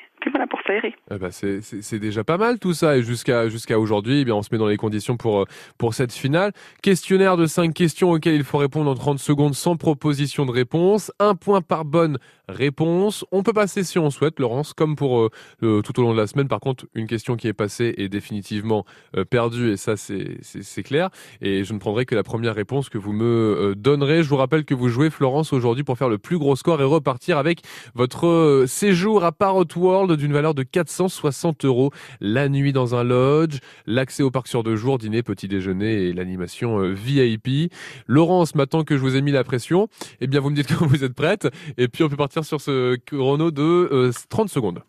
pour 0.49 0.59
s'aérer. 0.65 0.93
Eh 1.11 1.17
ben, 1.17 1.31
c'est- 1.31 1.97
déjà 1.99 2.23
pas 2.23 2.37
mal 2.37 2.59
tout 2.59 2.73
ça 2.73 2.97
et 2.97 3.01
jusqu'à 3.03 3.49
jusqu'à 3.49 3.79
aujourd'hui, 3.79 4.21
eh 4.21 4.25
bien 4.25 4.35
on 4.35 4.41
se 4.43 4.49
met 4.51 4.57
dans 4.57 4.67
les 4.67 4.77
conditions 4.77 5.17
pour 5.17 5.41
euh, 5.41 5.45
pour 5.77 5.93
cette 5.93 6.13
finale. 6.13 6.51
Questionnaire 6.83 7.37
de 7.37 7.45
5 7.45 7.73
questions 7.73 8.11
auxquelles 8.11 8.35
il 8.35 8.43
faut 8.43 8.57
répondre 8.59 8.89
en 8.91 8.95
30 8.95 9.19
secondes 9.19 9.55
sans 9.55 9.75
proposition 9.77 10.45
de 10.45 10.51
réponse, 10.51 11.11
un 11.19 11.35
point 11.35 11.61
par 11.61 11.85
bonne 11.85 12.17
réponse. 12.49 13.25
On 13.31 13.43
peut 13.43 13.51
passer 13.53 13.83
si 13.83 13.99
on 13.99 14.09
souhaite, 14.09 14.39
Laurence, 14.39 14.73
comme 14.73 14.95
pour 14.95 15.19
euh, 15.21 15.81
tout 15.81 15.99
au 15.99 16.03
long 16.03 16.13
de 16.13 16.17
la 16.17 16.27
semaine. 16.27 16.47
Par 16.47 16.59
contre, 16.61 16.85
une 16.93 17.07
question 17.07 17.35
qui 17.35 17.47
est 17.47 17.53
passée 17.53 17.93
est 17.97 18.07
définitivement 18.09 18.85
euh, 19.17 19.25
perdue 19.25 19.71
et 19.71 19.77
ça 19.77 19.95
c'est 19.97 20.83
clair. 20.83 21.09
Et 21.41 21.63
je 21.63 21.73
ne 21.73 21.79
prendrai 21.79 22.05
que 22.05 22.15
la 22.15 22.23
première 22.23 22.55
réponse 22.55 22.89
que 22.89 22.97
vous 22.97 23.11
me 23.13 23.73
donnerez. 23.75 24.23
Je 24.23 24.29
vous 24.29 24.37
rappelle 24.37 24.65
que 24.65 24.73
vous 24.73 24.89
jouez 24.89 25.09
Florence 25.09 25.51
aujourd'hui 25.53 25.83
pour 25.83 25.97
faire 25.97 26.09
le 26.09 26.17
plus 26.17 26.37
gros 26.37 26.55
score 26.55 26.79
et 26.81 26.85
repartir 26.85 27.37
avec 27.37 27.61
votre 27.95 28.65
séjour 28.67 29.23
à 29.23 29.31
Parrot 29.31 29.65
World 29.75 30.16
d'une 30.17 30.33
valeur 30.33 30.53
de 30.53 30.63
460 30.63 31.65
euros. 31.65 31.91
La 32.19 32.49
nuit 32.49 32.73
dans 32.73 32.95
un 32.95 33.03
lodge, 33.03 33.59
l'accès 33.85 34.23
au 34.23 34.31
parc 34.31 34.47
sur 34.47 34.63
deux 34.63 34.75
jours, 34.75 34.97
dîner, 34.97 35.23
petit 35.23 35.47
déjeuner 35.47 36.07
et 36.07 36.13
l'animation 36.13 36.79
euh, 36.79 36.93
VIP. 36.93 37.71
Laurence, 38.07 38.55
maintenant 38.55 38.83
que 38.83 38.97
je 38.97 39.01
vous 39.01 39.15
ai 39.15 39.21
mis 39.21 39.31
la 39.31 39.43
pression, 39.43 39.87
eh 40.21 40.27
bien 40.27 40.39
vous 40.39 40.49
me 40.49 40.55
dites 40.55 40.75
quand 40.77 40.85
vous 40.85 41.03
êtes 41.03 41.13
prête 41.13 41.47
et 41.77 41.87
puis 41.87 42.03
on 42.03 42.09
peut 42.09 42.17
partir 42.17 42.43
sur 42.43 42.61
ce 42.61 42.95
chrono 42.95 43.51
de 43.51 43.61
euh, 43.61 44.11
30 44.29 44.49
secondes. 44.49 44.83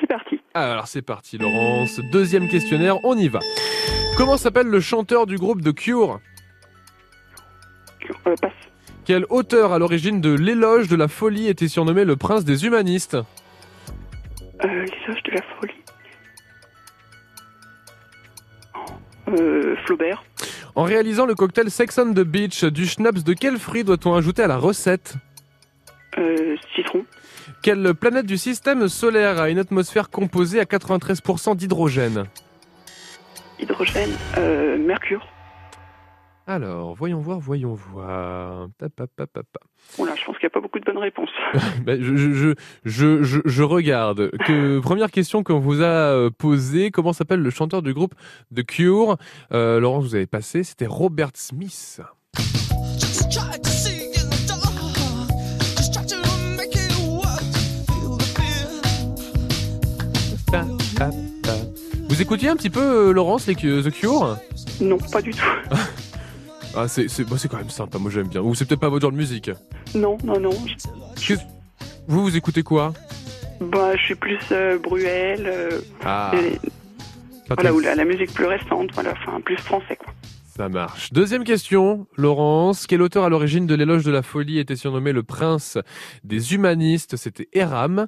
C'est 0.00 0.06
parti. 0.06 0.40
Alors 0.54 0.86
c'est 0.86 1.02
parti 1.02 1.38
Laurence, 1.38 2.00
deuxième 2.12 2.48
questionnaire, 2.48 2.96
on 3.04 3.16
y 3.16 3.28
va. 3.28 3.40
Comment 4.16 4.36
s'appelle 4.36 4.66
le 4.66 4.80
chanteur 4.80 5.26
du 5.26 5.36
groupe 5.36 5.62
The 5.62 5.72
Cure? 5.72 6.20
Euh, 8.26 8.34
passe. 8.40 8.52
Quel 9.04 9.24
auteur 9.30 9.72
à 9.72 9.78
l'origine 9.78 10.20
de 10.20 10.32
l'éloge 10.32 10.86
de 10.88 10.94
la 10.94 11.08
folie 11.08 11.48
était 11.48 11.66
surnommé 11.66 12.04
le 12.04 12.14
prince 12.14 12.44
des 12.44 12.66
humanistes? 12.66 13.16
Euh, 14.64 14.68
L'éloge 14.68 15.22
de 15.24 15.30
la 15.32 15.42
folie. 15.58 15.74
Euh, 19.28 19.76
Flaubert. 19.84 20.22
En 20.74 20.84
réalisant 20.84 21.26
le 21.26 21.34
cocktail 21.34 21.70
Sex 21.70 21.98
on 21.98 22.12
the 22.12 22.20
Beach 22.20 22.64
du 22.64 22.86
schnapps, 22.86 23.24
de 23.24 23.34
quel 23.34 23.58
fruit 23.58 23.84
doit-on 23.84 24.14
ajouter 24.14 24.42
à 24.42 24.46
la 24.46 24.56
recette 24.56 25.14
Euh, 26.18 26.56
citron. 26.74 27.04
Quelle 27.62 27.94
planète 27.94 28.26
du 28.26 28.38
système 28.38 28.88
solaire 28.88 29.40
a 29.40 29.48
une 29.50 29.58
atmosphère 29.58 30.10
composée 30.10 30.60
à 30.60 30.64
93% 30.64 31.56
d'hydrogène? 31.56 32.24
Hydrogène. 33.60 34.10
Euh, 34.38 34.76
mercure. 34.78 35.26
Alors, 36.54 36.94
voyons 36.94 37.18
voir, 37.18 37.38
voyons 37.40 37.72
voir. 37.72 38.68
Ta, 38.78 38.90
pa, 38.90 39.06
pa, 39.06 39.26
pa, 39.26 39.40
pa. 39.42 39.60
Oula, 39.96 40.14
je 40.14 40.22
pense 40.26 40.36
qu'il 40.36 40.44
n'y 40.46 40.48
a 40.48 40.50
pas 40.50 40.60
beaucoup 40.60 40.78
de 40.78 40.84
bonnes 40.84 40.98
réponses. 40.98 41.30
Ben, 41.86 41.98
je, 42.02 42.14
je, 42.14 42.32
je, 42.34 42.52
je, 42.84 43.22
je- 43.22 43.40
je 43.42 43.62
regarde. 43.62 44.30
Que, 44.46 44.78
première 44.80 45.10
question 45.10 45.42
qu'on 45.42 45.58
vous 45.60 45.80
a 45.80 45.86
euh, 45.86 46.28
posée. 46.30 46.90
Comment 46.90 47.14
s'appelle 47.14 47.40
le 47.40 47.48
chanteur 47.48 47.80
du 47.80 47.94
groupe 47.94 48.14
The 48.54 48.64
Cure? 48.66 49.16
Euh, 49.52 49.80
Laurence, 49.80 50.04
vous 50.04 50.14
avez 50.14 50.26
passé. 50.26 50.62
C'était 50.62 50.86
Robert 50.86 51.30
Smith. 51.34 52.02
Vous 62.08 62.20
écoutiez 62.20 62.48
un 62.48 62.56
petit 62.56 62.70
peu, 62.70 63.08
euh, 63.08 63.12
Laurence, 63.12 63.46
les, 63.46 63.54
The 63.54 63.90
Cure? 63.90 64.36
Non, 64.80 64.98
pas 64.98 65.22
du 65.22 65.30
tout. 65.30 65.44
Ah, 66.74 66.88
c'est 66.88 67.08
c'est- 67.08 67.24
bah, 67.24 67.36
c'est 67.38 67.48
quand 67.48 67.58
même 67.58 67.70
sympa, 67.70 67.98
moi 67.98 68.10
j'aime 68.10 68.28
bien. 68.28 68.40
Ou 68.40 68.54
c'est 68.54 68.64
peut-être 68.64 68.80
pas 68.80 68.88
votre 68.88 69.02
genre 69.02 69.12
de 69.12 69.16
musique. 69.16 69.50
Non, 69.94 70.16
non, 70.24 70.40
non. 70.40 70.50
Vous, 72.08 72.22
vous 72.22 72.36
écoutez 72.36 72.62
quoi 72.62 72.92
Bah, 73.60 73.96
je 73.96 74.02
suis 74.02 74.14
plus 74.14 74.38
euh, 74.52 74.78
Bruel. 74.78 75.44
euh, 75.46 75.80
Ah, 76.04 76.32
et- 76.34 76.58
voilà, 77.48 77.72
ou 77.74 77.80
la, 77.80 77.94
la 77.94 78.04
musique 78.04 78.32
plus 78.32 78.46
récente, 78.46 78.90
voilà, 78.94 79.12
enfin, 79.12 79.40
plus 79.40 79.56
français, 79.58 79.96
quoi. 79.96 80.12
Ça 80.54 80.68
marche. 80.68 81.14
Deuxième 81.14 81.44
question, 81.44 82.06
Laurence. 82.18 82.86
Quel 82.86 83.00
auteur 83.00 83.24
à 83.24 83.30
l'origine 83.30 83.66
de 83.66 83.74
l'éloge 83.74 84.04
de 84.04 84.10
la 84.10 84.20
folie 84.20 84.58
était 84.58 84.76
surnommé 84.76 85.12
le 85.12 85.22
prince 85.22 85.78
des 86.24 86.52
humanistes? 86.52 87.16
C'était 87.16 87.48
Eram. 87.54 88.06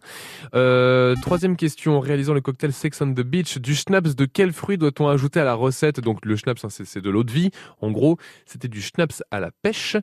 Euh, 0.55 1.15
troisième 1.23 1.57
question, 1.57 1.97
en 1.97 2.01
réalisant 2.01 2.35
le 2.35 2.43
cocktail 2.43 2.75
Sex 2.75 3.01
on 3.01 3.15
the 3.15 3.23
Beach 3.23 3.57
du 3.57 3.75
schnapps, 3.75 4.15
de 4.15 4.27
quel 4.27 4.53
fruit 4.53 4.77
doit-on 4.77 5.09
ajouter 5.09 5.41
à 5.41 5.45
la 5.45 5.55
recette? 5.55 6.01
Donc 6.01 6.27
le 6.27 6.37
schnapps, 6.37 6.63
hein, 6.63 6.69
c'est 6.69 7.01
de 7.01 7.09
l'eau 7.09 7.25
de 7.25 7.33
vie. 7.33 7.51
En 7.81 7.91
gros, 7.91 8.19
c'était 8.45 8.69
du 8.69 8.83
schnapps 8.83 9.23
à 9.31 9.41
la 9.41 9.51
pêche. 9.51 9.97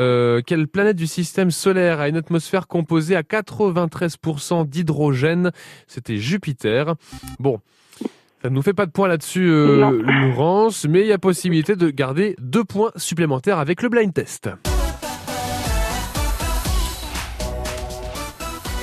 Euh, 0.00 0.42
quelle 0.44 0.66
planète 0.66 0.96
du 0.96 1.06
système 1.06 1.52
solaire 1.52 2.00
a 2.00 2.08
une 2.08 2.16
atmosphère 2.16 2.66
composée 2.66 3.14
à 3.14 3.22
93% 3.22 4.68
d'hydrogène? 4.68 5.52
C'était 5.86 6.16
Jupiter. 6.16 6.96
Bon. 7.38 7.60
Ça 8.44 8.50
ne 8.50 8.56
nous 8.56 8.60
fait 8.60 8.74
pas 8.74 8.84
de 8.84 8.90
points 8.90 9.08
là-dessus, 9.08 9.48
euh. 9.48 10.02
Laurence, 10.02 10.86
mais 10.86 11.00
il 11.00 11.06
y 11.06 11.14
a 11.14 11.18
possibilité 11.18 11.76
de 11.76 11.88
garder 11.88 12.36
deux 12.38 12.62
points 12.62 12.90
supplémentaires 12.94 13.58
avec 13.58 13.80
le 13.80 13.88
blind 13.88 14.12
test. 14.12 14.50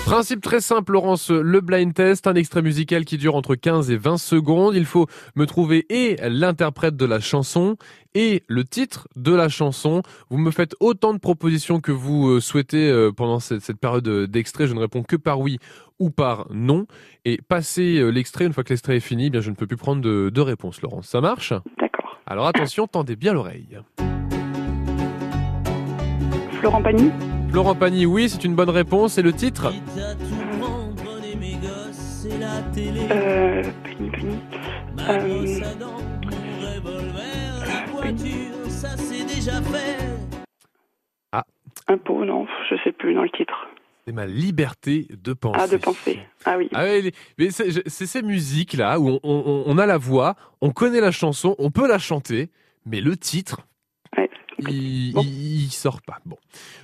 Principe 0.05 0.41
très 0.41 0.59
simple, 0.59 0.91
Laurence, 0.91 1.29
le 1.29 1.61
blind 1.61 1.93
test, 1.93 2.27
un 2.27 2.35
extrait 2.35 2.61
musical 2.61 3.05
qui 3.05 3.17
dure 3.17 3.35
entre 3.35 3.55
15 3.55 3.91
et 3.91 3.97
20 3.97 4.17
secondes. 4.17 4.75
Il 4.75 4.85
faut 4.85 5.07
me 5.35 5.45
trouver 5.45 5.85
et 5.89 6.17
l'interprète 6.27 6.97
de 6.97 7.05
la 7.05 7.19
chanson 7.19 7.77
et 8.13 8.43
le 8.47 8.65
titre 8.65 9.07
de 9.15 9.33
la 9.33 9.47
chanson. 9.47 10.01
Vous 10.29 10.37
me 10.37 10.51
faites 10.51 10.75
autant 10.81 11.13
de 11.13 11.19
propositions 11.19 11.79
que 11.79 11.93
vous 11.93 12.27
euh, 12.27 12.39
souhaitez 12.41 12.89
euh, 12.89 13.11
pendant 13.11 13.39
cette, 13.39 13.79
période 13.79 14.07
euh, 14.07 14.27
d'extrait. 14.27 14.67
Je 14.67 14.73
ne 14.73 14.79
réponds 14.79 15.03
que 15.03 15.15
par 15.15 15.39
oui 15.39 15.59
ou 15.97 16.09
par 16.09 16.47
non. 16.51 16.87
Et 17.23 17.39
passer 17.47 18.11
l'extrait, 18.11 18.45
une 18.45 18.53
fois 18.53 18.63
que 18.65 18.69
l'extrait 18.69 18.97
est 18.97 18.99
fini, 18.99 19.27
eh 19.27 19.29
bien 19.29 19.41
je 19.41 19.49
ne 19.49 19.55
peux 19.55 19.67
plus 19.67 19.77
prendre 19.77 20.01
de, 20.01 20.29
de 20.29 20.41
réponse, 20.41 20.81
Laurence. 20.81 21.07
Ça 21.07 21.21
marche? 21.21 21.53
D'accord. 21.79 22.19
Alors 22.25 22.47
attention, 22.47 22.85
tendez 22.87 23.15
bien 23.15 23.33
l'oreille. 23.33 23.77
Florent 26.59 26.81
Pagny? 26.81 27.11
Florent 27.51 27.75
Pagny, 27.75 28.05
oui, 28.05 28.29
c'est 28.29 28.43
une 28.45 28.55
bonne 28.55 28.69
réponse. 28.69 29.17
Et 29.17 29.21
le 29.21 29.33
titre 29.33 29.71
Euh, 33.11 33.63
Pagny, 33.83 34.39
Pagny. 34.97 35.61
Euh, 35.61 35.69
Ah, 41.31 41.43
un 41.87 41.97
pot, 41.97 42.25
non, 42.25 42.45
je 42.69 42.75
sais 42.83 42.91
plus 42.91 43.13
dans 43.13 43.23
le 43.23 43.29
titre. 43.29 43.67
c'est 44.05 44.13
ma 44.13 44.25
liberté 44.25 45.07
de 45.11 45.33
penser. 45.33 45.59
Ah, 45.61 45.67
de 45.67 45.77
penser. 45.77 46.19
Ah 46.45 46.57
oui. 46.57 46.69
Ah 46.73 46.83
mais 47.37 47.49
c'est 47.51 48.05
ces 48.05 48.21
musiques-là 48.21 48.99
où 48.99 49.09
on, 49.09 49.19
on- 49.23 49.63
on 49.65 49.77
a 49.77 49.85
la 49.85 49.97
voix, 49.97 50.35
on 50.61 50.71
connaît 50.71 50.99
la 51.01 51.11
chanson, 51.11 51.55
on 51.59 51.69
peut 51.71 51.87
la 51.87 51.99
chanter, 51.99 52.49
mais 52.85 52.99
le 53.01 53.15
titre, 53.15 53.61
il, 54.69 55.17
il- 55.17 55.63
il 55.65 55.71
sort 55.71 56.01
pas. 56.01 56.17
Bon. 56.25 56.37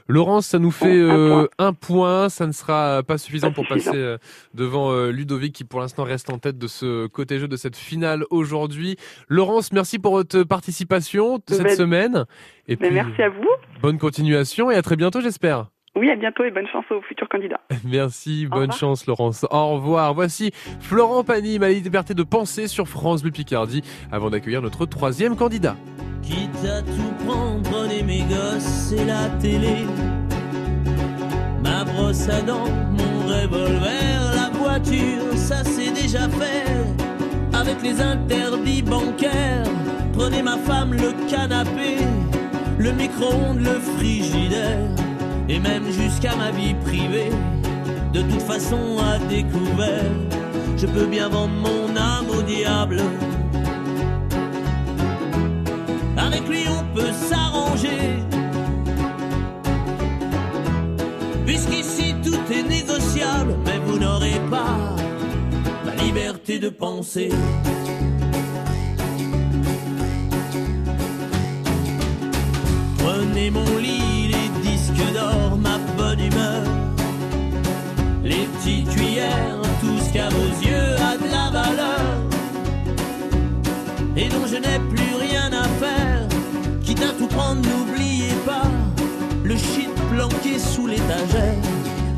Laurence, 0.07 0.47
ça 0.47 0.59
nous 0.59 0.71
fait 0.71 1.01
Bon, 1.01 1.09
un 1.11 1.41
euh, 1.43 1.47
un 1.59 1.73
point. 1.73 2.29
Ça 2.29 2.47
ne 2.47 2.51
sera 2.51 3.03
pas 3.03 3.17
suffisant 3.17 3.49
Pas 3.49 3.55
pour 3.55 3.65
suffisant. 3.65 3.91
passer 3.91 3.97
euh, 4.01 4.17
devant 4.53 4.91
euh, 4.91 5.11
Ludovic 5.11 5.53
qui 5.53 5.63
pour 5.63 5.79
l'instant 5.79 6.03
reste 6.03 6.29
en 6.29 6.39
tête 6.39 6.57
de 6.57 6.67
ce 6.67 7.07
côté 7.07 7.39
jeu 7.39 7.47
de 7.47 7.55
cette 7.57 7.75
finale 7.75 8.23
aujourd'hui. 8.29 8.97
Laurence, 9.27 9.71
merci 9.71 9.99
pour 9.99 10.13
votre 10.13 10.43
participation 10.43 11.39
cette 11.47 11.63
Ben- 11.63 11.75
semaine. 11.75 12.25
Et 12.67 12.75
Ben, 12.75 12.87
puis, 12.87 12.95
merci 12.95 13.21
à 13.21 13.29
vous. 13.29 13.47
bonne 13.81 13.97
continuation 13.97 14.71
et 14.71 14.75
à 14.75 14.81
très 14.81 14.95
bientôt, 14.95 15.21
j'espère. 15.21 15.67
Oui, 15.97 16.11
à 16.11 16.15
bientôt 16.15 16.43
et 16.43 16.51
bonne 16.51 16.67
chance 16.67 16.85
aux 16.91 17.01
futurs 17.01 17.27
candidats. 17.27 17.59
Merci, 17.83 18.45
bonne 18.45 18.71
chance 18.71 19.07
Laurence. 19.07 19.45
Au 19.49 19.73
revoir. 19.73 20.13
Voici 20.13 20.51
Florent 20.79 21.23
Pagny, 21.23 21.57
ma 21.57 21.69
liberté 21.69 22.13
de 22.13 22.21
penser 22.21 22.67
sur 22.67 22.87
France 22.87 23.23
Bleu 23.23 23.31
Picardie, 23.31 23.81
avant 24.11 24.29
d'accueillir 24.29 24.61
notre 24.61 24.85
troisième 24.85 25.35
candidat. 25.35 25.75
Quitte 26.21 26.65
à 26.65 26.81
tout 26.83 27.25
prendre, 27.25 27.63
prenez 27.63 28.03
mes 28.03 28.21
gosses 28.21 28.91
et 28.91 29.05
la 29.05 29.27
télé. 29.41 29.87
Ma 31.63 31.83
brosse 31.83 32.29
à 32.29 32.41
dents, 32.41 32.69
mon 32.91 33.27
revolver, 33.27 34.35
la 34.35 34.49
voiture, 34.55 35.33
ça 35.33 35.63
c'est 35.63 35.91
déjà 35.91 36.29
fait. 36.29 36.67
Avec 37.53 37.81
les 37.81 37.99
interdits 38.01 38.83
bancaires, 38.83 39.63
prenez 40.13 40.43
ma 40.43 40.57
femme, 40.57 40.93
le 40.93 41.11
canapé, 41.27 41.97
le 42.77 42.91
micro-ondes, 42.91 43.61
le 43.61 43.79
frigidaire, 43.79 44.89
et 45.49 45.59
même 45.59 45.91
jusqu'à 45.91 46.35
ma 46.35 46.51
vie 46.51 46.73
privée. 46.85 47.31
De 48.13 48.21
toute 48.21 48.41
façon, 48.41 48.97
à 48.99 49.19
découvert, 49.19 50.11
Je 50.77 50.85
peux 50.85 51.07
bien 51.07 51.27
vendre 51.27 51.55
mon 51.55 51.97
âme 51.97 52.29
au 52.29 52.43
diable. 52.43 53.01
Avec 56.15 56.47
lui 56.47 56.65
on 56.69 56.83
peut 56.95 57.11
s'arranger. 57.11 58.19
Puisqu'ici 61.47 62.13
tout 62.23 62.53
est 62.53 62.61
négociable, 62.61 63.55
mais 63.65 63.79
vous 63.87 63.97
n'aurez 63.97 64.39
pas 64.51 64.77
la 65.83 65.95
liberté 66.03 66.59
de 66.59 66.69
penser. 66.69 67.29
Prenez 72.99 73.49
mon 73.49 73.77
lit, 73.77 74.16
disques 74.97 75.13
d'or, 75.13 75.57
ma 75.57 75.77
bonne 75.97 76.19
humeur, 76.19 76.63
les 78.23 78.47
petites 78.57 78.89
cuillères, 78.89 79.61
tout 79.81 79.97
ce 79.99 80.13
qu'à 80.13 80.29
vos 80.29 80.65
yeux 80.65 80.95
a 80.95 81.17
de 81.17 81.31
la 81.31 81.49
valeur 81.49 82.01
et 84.15 84.27
dont 84.29 84.45
je 84.47 84.55
n'ai 84.55 84.79
plus 84.89 85.15
rien 85.29 85.51
à 85.53 85.63
faire. 85.79 86.27
Quitte 86.83 87.03
à 87.03 87.13
tout 87.17 87.27
prendre, 87.27 87.61
n'oubliez 87.61 88.33
pas 88.45 88.67
le 89.43 89.55
shit 89.55 89.93
planqué 90.11 90.57
sous 90.57 90.87
l'étagère. 90.87 91.55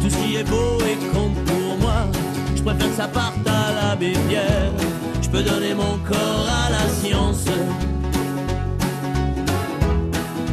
Tout 0.01 0.09
ce 0.09 0.17
qui 0.17 0.35
est 0.37 0.43
beau 0.43 0.77
et 0.89 0.95
compte 1.13 1.35
pour 1.45 1.77
moi, 1.79 2.07
je 2.55 2.61
préfère 2.61 2.89
que 2.89 2.95
ça 2.95 3.07
parte 3.07 3.45
à 3.47 3.73
l'abbé 3.73 4.13
Pierre. 4.29 4.71
Je 5.21 5.29
peux 5.29 5.43
donner 5.43 5.73
mon 5.73 5.97
corps 6.07 6.47
à 6.47 6.71
la 6.71 6.87
science. 6.89 7.45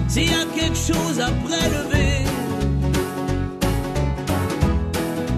S'il 0.08 0.30
y 0.30 0.45
quelque 0.66 0.78
chose 0.78 1.20
à 1.20 1.30
prélever 1.46 2.24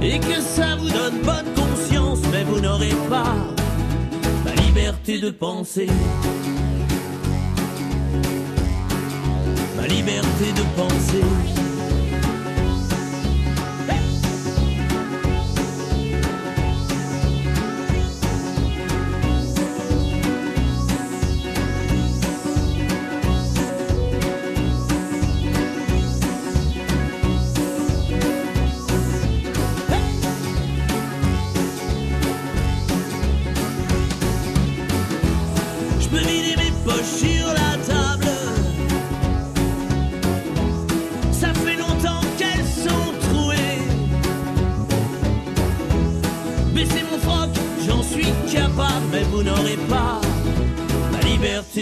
et 0.00 0.18
que 0.18 0.40
ça 0.40 0.76
vous 0.76 0.88
donne 0.88 1.20
bonne 1.22 1.52
conscience, 1.54 2.20
mais 2.32 2.44
vous 2.44 2.60
n'aurez 2.60 2.94
pas 3.10 3.34
la 4.46 4.54
liberté 4.62 5.18
de 5.18 5.30
penser. 5.30 5.88
Ma 9.76 9.86
liberté 9.86 10.52
de 10.56 10.62
penser. 10.80 11.67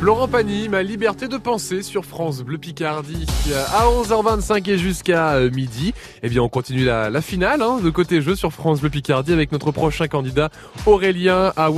Laurent 0.00 0.28
Pagny, 0.28 0.68
ma 0.68 0.84
liberté 0.84 1.26
de 1.26 1.36
penser 1.36 1.82
sur 1.82 2.04
France 2.04 2.42
Bleu 2.42 2.56
Picardie 2.56 3.26
à 3.72 3.84
11h25 3.86 4.70
et 4.70 4.78
jusqu'à 4.78 5.32
euh, 5.34 5.50
midi. 5.50 5.92
Eh 6.22 6.28
bien, 6.28 6.40
on 6.42 6.48
continue 6.48 6.84
la, 6.84 7.10
la 7.10 7.20
finale 7.20 7.62
hein, 7.62 7.80
de 7.82 7.90
côté 7.90 8.22
jeu 8.22 8.36
sur 8.36 8.52
France 8.52 8.80
Bleu 8.80 8.90
Picardie 8.90 9.32
avec 9.32 9.50
notre 9.50 9.72
prochain 9.72 10.06
candidat 10.06 10.50
Aurélien 10.86 11.52
à. 11.56 11.68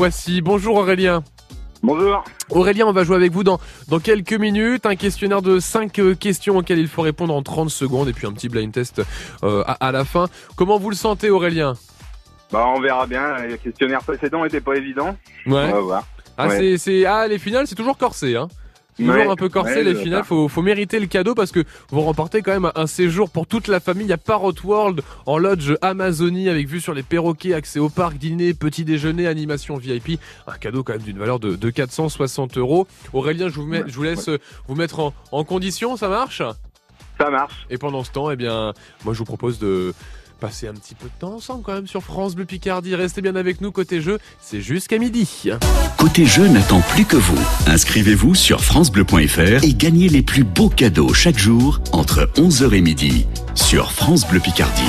Bonjour 0.42 0.76
Aurélien. 0.76 1.24
Bonjour. 1.83 2.22
Aurélien, 2.50 2.87
on 2.87 2.92
va 2.92 3.04
jouer 3.04 3.16
avec 3.16 3.33
vous 3.33 3.42
dans, 3.42 3.59
dans 3.88 4.00
quelques 4.00 4.35
minutes. 4.35 4.85
Un 4.85 4.96
questionnaire 4.96 5.40
de 5.40 5.59
5 5.59 6.18
questions 6.18 6.59
auxquelles 6.59 6.78
il 6.78 6.88
faut 6.88 7.02
répondre 7.02 7.35
en 7.35 7.42
30 7.42 7.70
secondes 7.70 8.09
et 8.09 8.12
puis 8.12 8.26
un 8.26 8.33
petit 8.33 8.50
blind 8.50 8.70
test 8.70 9.00
euh, 9.42 9.64
à, 9.66 9.87
à 9.87 9.92
la 9.92 10.04
fin. 10.04 10.26
Comment 10.56 10.78
vous 10.78 10.90
le 10.90 10.96
sentez 10.96 11.30
Aurélien? 11.30 11.74
Bah, 12.52 12.66
on 12.76 12.80
verra 12.80 13.06
bien. 13.06 13.38
Les 13.46 13.56
questionnaires 13.56 14.02
précédents 14.02 14.44
étaient 14.44 14.61
pas 14.61 14.74
évidents. 14.74 15.16
Ouais. 15.46 15.68
On 15.70 15.72
va 15.72 15.80
voir. 15.80 16.04
Ah, 16.42 16.48
Ouais. 16.48 16.59
c'est, 16.59 16.79
c'est, 16.79 17.05
ah, 17.07 17.26
les 17.29 17.38
finales, 17.38 17.66
c'est 17.66 17.74
toujours 17.74 17.98
corsé, 17.98 18.37
hein. 18.37 18.48
Toujours 18.96 19.14
Ouais. 19.14 19.26
un 19.29 19.37
peu 19.37 19.48
corsé 19.48 19.76
Ouais, 19.76 19.85
les 19.85 19.94
finales, 19.94 20.24
faut, 20.24 20.48
faut 20.48 20.61
mériter 20.61 20.98
le 21.00 21.07
cadeau 21.07 21.35
parce 21.35 21.53
que 21.53 21.64
vous 21.90 22.00
remportez 22.03 22.42
quand 22.42 22.53
même 22.53 22.70
un 22.74 22.87
séjour 22.87 23.31
pour 23.31 23.46
toute 23.46 23.66
la 23.68 23.81
famille 23.81 24.12
à 24.12 24.18
Parrot 24.18 24.53
World 24.62 25.00
en 25.24 25.38
lodge 25.38 25.72
Amazonie 25.81 26.50
avec 26.50 26.66
vue 26.68 26.81
sur 26.81 26.92
les 26.92 27.03
perroquets, 27.03 27.55
accès 27.55 27.79
au 27.79 27.88
parc, 27.88 28.18
dîner, 28.18 28.53
petit 28.53 28.85
déjeuner, 28.85 29.26
animation 29.26 29.76
VIP. 29.79 30.20
Un 30.46 30.59
cadeau 30.59 30.83
quand 30.83 30.92
même 30.92 31.03
d'une 31.03 31.18
valeur 31.18 31.40
de, 31.40 31.57
de 31.57 31.70
460 31.70 32.59
euros. 32.59 32.87
Aurélien, 33.14 33.48
je 33.48 33.55
vous, 33.55 33.66
mets, 33.66 33.85
je 33.87 33.94
vous 33.94 34.03
laisse 34.03 34.29
euh, 34.29 34.38
vous 34.68 34.74
mettre 34.74 35.00
en, 35.00 35.14
en 35.33 35.44
condition, 35.44 35.96
ça 35.96 36.09
marche? 36.09 36.42
Ça 37.18 37.31
marche. 37.31 37.66
Et 37.70 37.79
pendant 37.79 38.03
ce 38.05 38.11
temps, 38.11 38.31
eh 38.31 38.37
bien, 38.37 38.74
moi 39.05 39.14
je 39.14 39.18
vous 39.18 39.24
propose 39.24 39.59
de 39.59 39.94
passer 40.40 40.66
un 40.66 40.72
petit 40.72 40.94
peu 40.94 41.07
de 41.07 41.12
temps 41.18 41.35
ensemble 41.35 41.62
quand 41.62 41.74
même 41.74 41.87
sur 41.87 42.03
France 42.03 42.35
Bleu 42.35 42.46
Picardie. 42.46 42.94
Restez 42.94 43.20
bien 43.20 43.37
avec 43.37 43.61
nous 43.61 43.70
côté 43.70 44.00
jeu, 44.00 44.18
c'est 44.40 44.61
jusqu'à 44.61 44.98
midi. 44.98 45.50
Côté 45.98 46.24
jeu 46.24 46.48
n'attend 46.48 46.81
plus 46.81 47.05
que 47.05 47.16
vous. 47.16 47.38
Inscrivez-vous 47.66 48.35
sur 48.35 48.64
francebleu.fr 48.64 49.64
et 49.64 49.74
gagnez 49.74 50.09
les 50.09 50.22
plus 50.22 50.44
beaux 50.44 50.70
cadeaux 50.70 51.12
chaque 51.12 51.38
jour 51.38 51.81
entre 51.92 52.29
11h 52.37 52.72
et 52.72 52.81
midi 52.81 53.26
sur 53.55 53.92
France 53.92 54.26
Bleu 54.26 54.40
Picardie. 54.40 54.83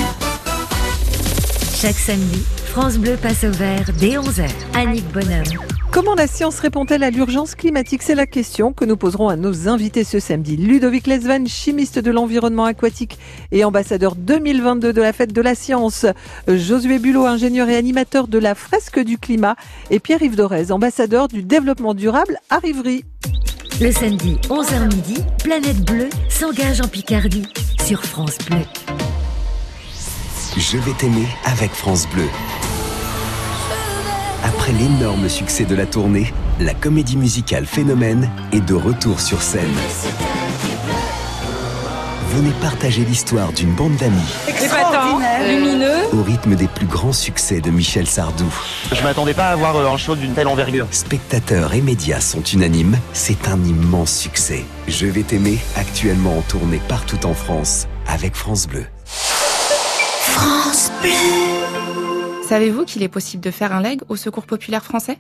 Chaque 1.75 1.97
samedi, 1.97 2.43
France 2.71 2.97
Bleu 2.97 3.17
passe 3.21 3.43
au 3.43 3.51
vert 3.51 3.86
dès 3.99 4.12
11h. 4.12 4.47
Annick 4.75 5.05
Bonhomme. 5.12 5.43
Comment 5.91 6.15
la 6.15 6.25
science 6.25 6.57
répond-elle 6.62 7.03
à 7.03 7.10
l'urgence 7.10 7.53
climatique? 7.53 8.01
C'est 8.01 8.15
la 8.15 8.25
question 8.25 8.71
que 8.71 8.86
nous 8.86 8.95
poserons 8.95 9.27
à 9.27 9.36
nos 9.36 9.67
invités 9.67 10.05
ce 10.05 10.21
samedi. 10.21 10.55
Ludovic 10.55 11.05
Lesvan, 11.05 11.45
chimiste 11.47 11.99
de 11.99 12.12
l'environnement 12.12 12.63
aquatique 12.63 13.19
et 13.51 13.65
ambassadeur 13.65 14.15
2022 14.15 14.93
de 14.93 15.01
la 15.01 15.12
fête 15.12 15.34
de 15.34 15.41
la 15.41 15.53
science. 15.53 16.05
Josué 16.47 16.99
Bulot, 16.99 17.25
ingénieur 17.25 17.67
et 17.67 17.75
animateur 17.75 18.29
de 18.29 18.39
la 18.39 18.55
fresque 18.55 18.99
du 18.99 19.17
climat. 19.17 19.57
Et 19.89 19.99
Pierre-Yves 19.99 20.38
Dorez, 20.38 20.71
ambassadeur 20.71 21.27
du 21.27 21.43
développement 21.43 21.93
durable 21.93 22.38
à 22.49 22.60
Rivry. 22.60 23.03
Le 23.81 23.91
samedi, 23.91 24.38
11h 24.47 24.95
midi, 24.95 25.21
Planète 25.43 25.84
Bleue 25.84 26.10
s'engage 26.29 26.79
en 26.79 26.88
Picardie 26.88 27.43
sur 27.86 28.01
France 28.05 28.38
Bleu. 28.49 28.63
Je 30.57 30.77
vais 30.77 30.93
t'aimer 30.93 31.27
avec 31.45 31.71
France 31.71 32.07
Bleu. 32.13 32.27
Après 34.43 34.71
l'énorme 34.71 35.30
succès 35.30 35.65
de 35.65 35.75
la 35.75 35.86
tournée, 35.86 36.34
la 36.60 36.73
comédie 36.73 37.17
musicale 37.17 37.65
Phénomène 37.65 38.30
est 38.51 38.62
de 38.62 38.73
retour 38.73 39.19
sur 39.19 39.41
scène. 39.41 39.69
Venez 42.34 42.51
partager 42.62 43.04
l'histoire 43.04 43.51
d'une 43.51 43.73
bande 43.73 43.95
d'amis 43.97 44.17
Extraordinaire, 44.47 45.47
lumineux. 45.47 45.97
au 46.13 46.23
rythme 46.23 46.56
des 46.56 46.67
plus 46.67 46.86
grands 46.86 47.12
succès 47.12 47.60
de 47.60 47.69
Michel 47.69 48.08
Sardou. 48.08 48.45
Je 48.93 49.04
m'attendais 49.04 49.34
pas 49.34 49.49
à 49.49 49.56
voir 49.58 49.75
euh, 49.75 49.88
un 49.89 49.97
show 49.97 50.15
d'une 50.15 50.34
telle 50.34 50.47
envergure. 50.47 50.88
Spectateurs 50.91 51.73
et 51.73 51.82
médias 51.82 52.21
sont 52.21 52.41
unanimes, 52.41 52.97
c'est 53.12 53.47
un 53.49 53.62
immense 53.65 54.13
succès. 54.15 54.63
Je 54.88 55.08
vais 55.08 55.23
t'aimer, 55.23 55.58
actuellement 55.75 56.38
en 56.38 56.41
tournée 56.41 56.80
partout 56.88 57.25
en 57.25 57.34
France, 57.34 57.88
avec 58.08 58.36
France 58.36 58.65
Bleu. 58.65 58.86
France 59.06 60.89
Bleu. 61.01 61.12
Savez-vous 62.51 62.83
qu'il 62.83 63.01
est 63.01 63.07
possible 63.07 63.41
de 63.41 63.49
faire 63.49 63.71
un 63.71 63.81
leg 63.81 64.01
au 64.09 64.17
Secours 64.17 64.45
populaire 64.45 64.83
français? 64.83 65.17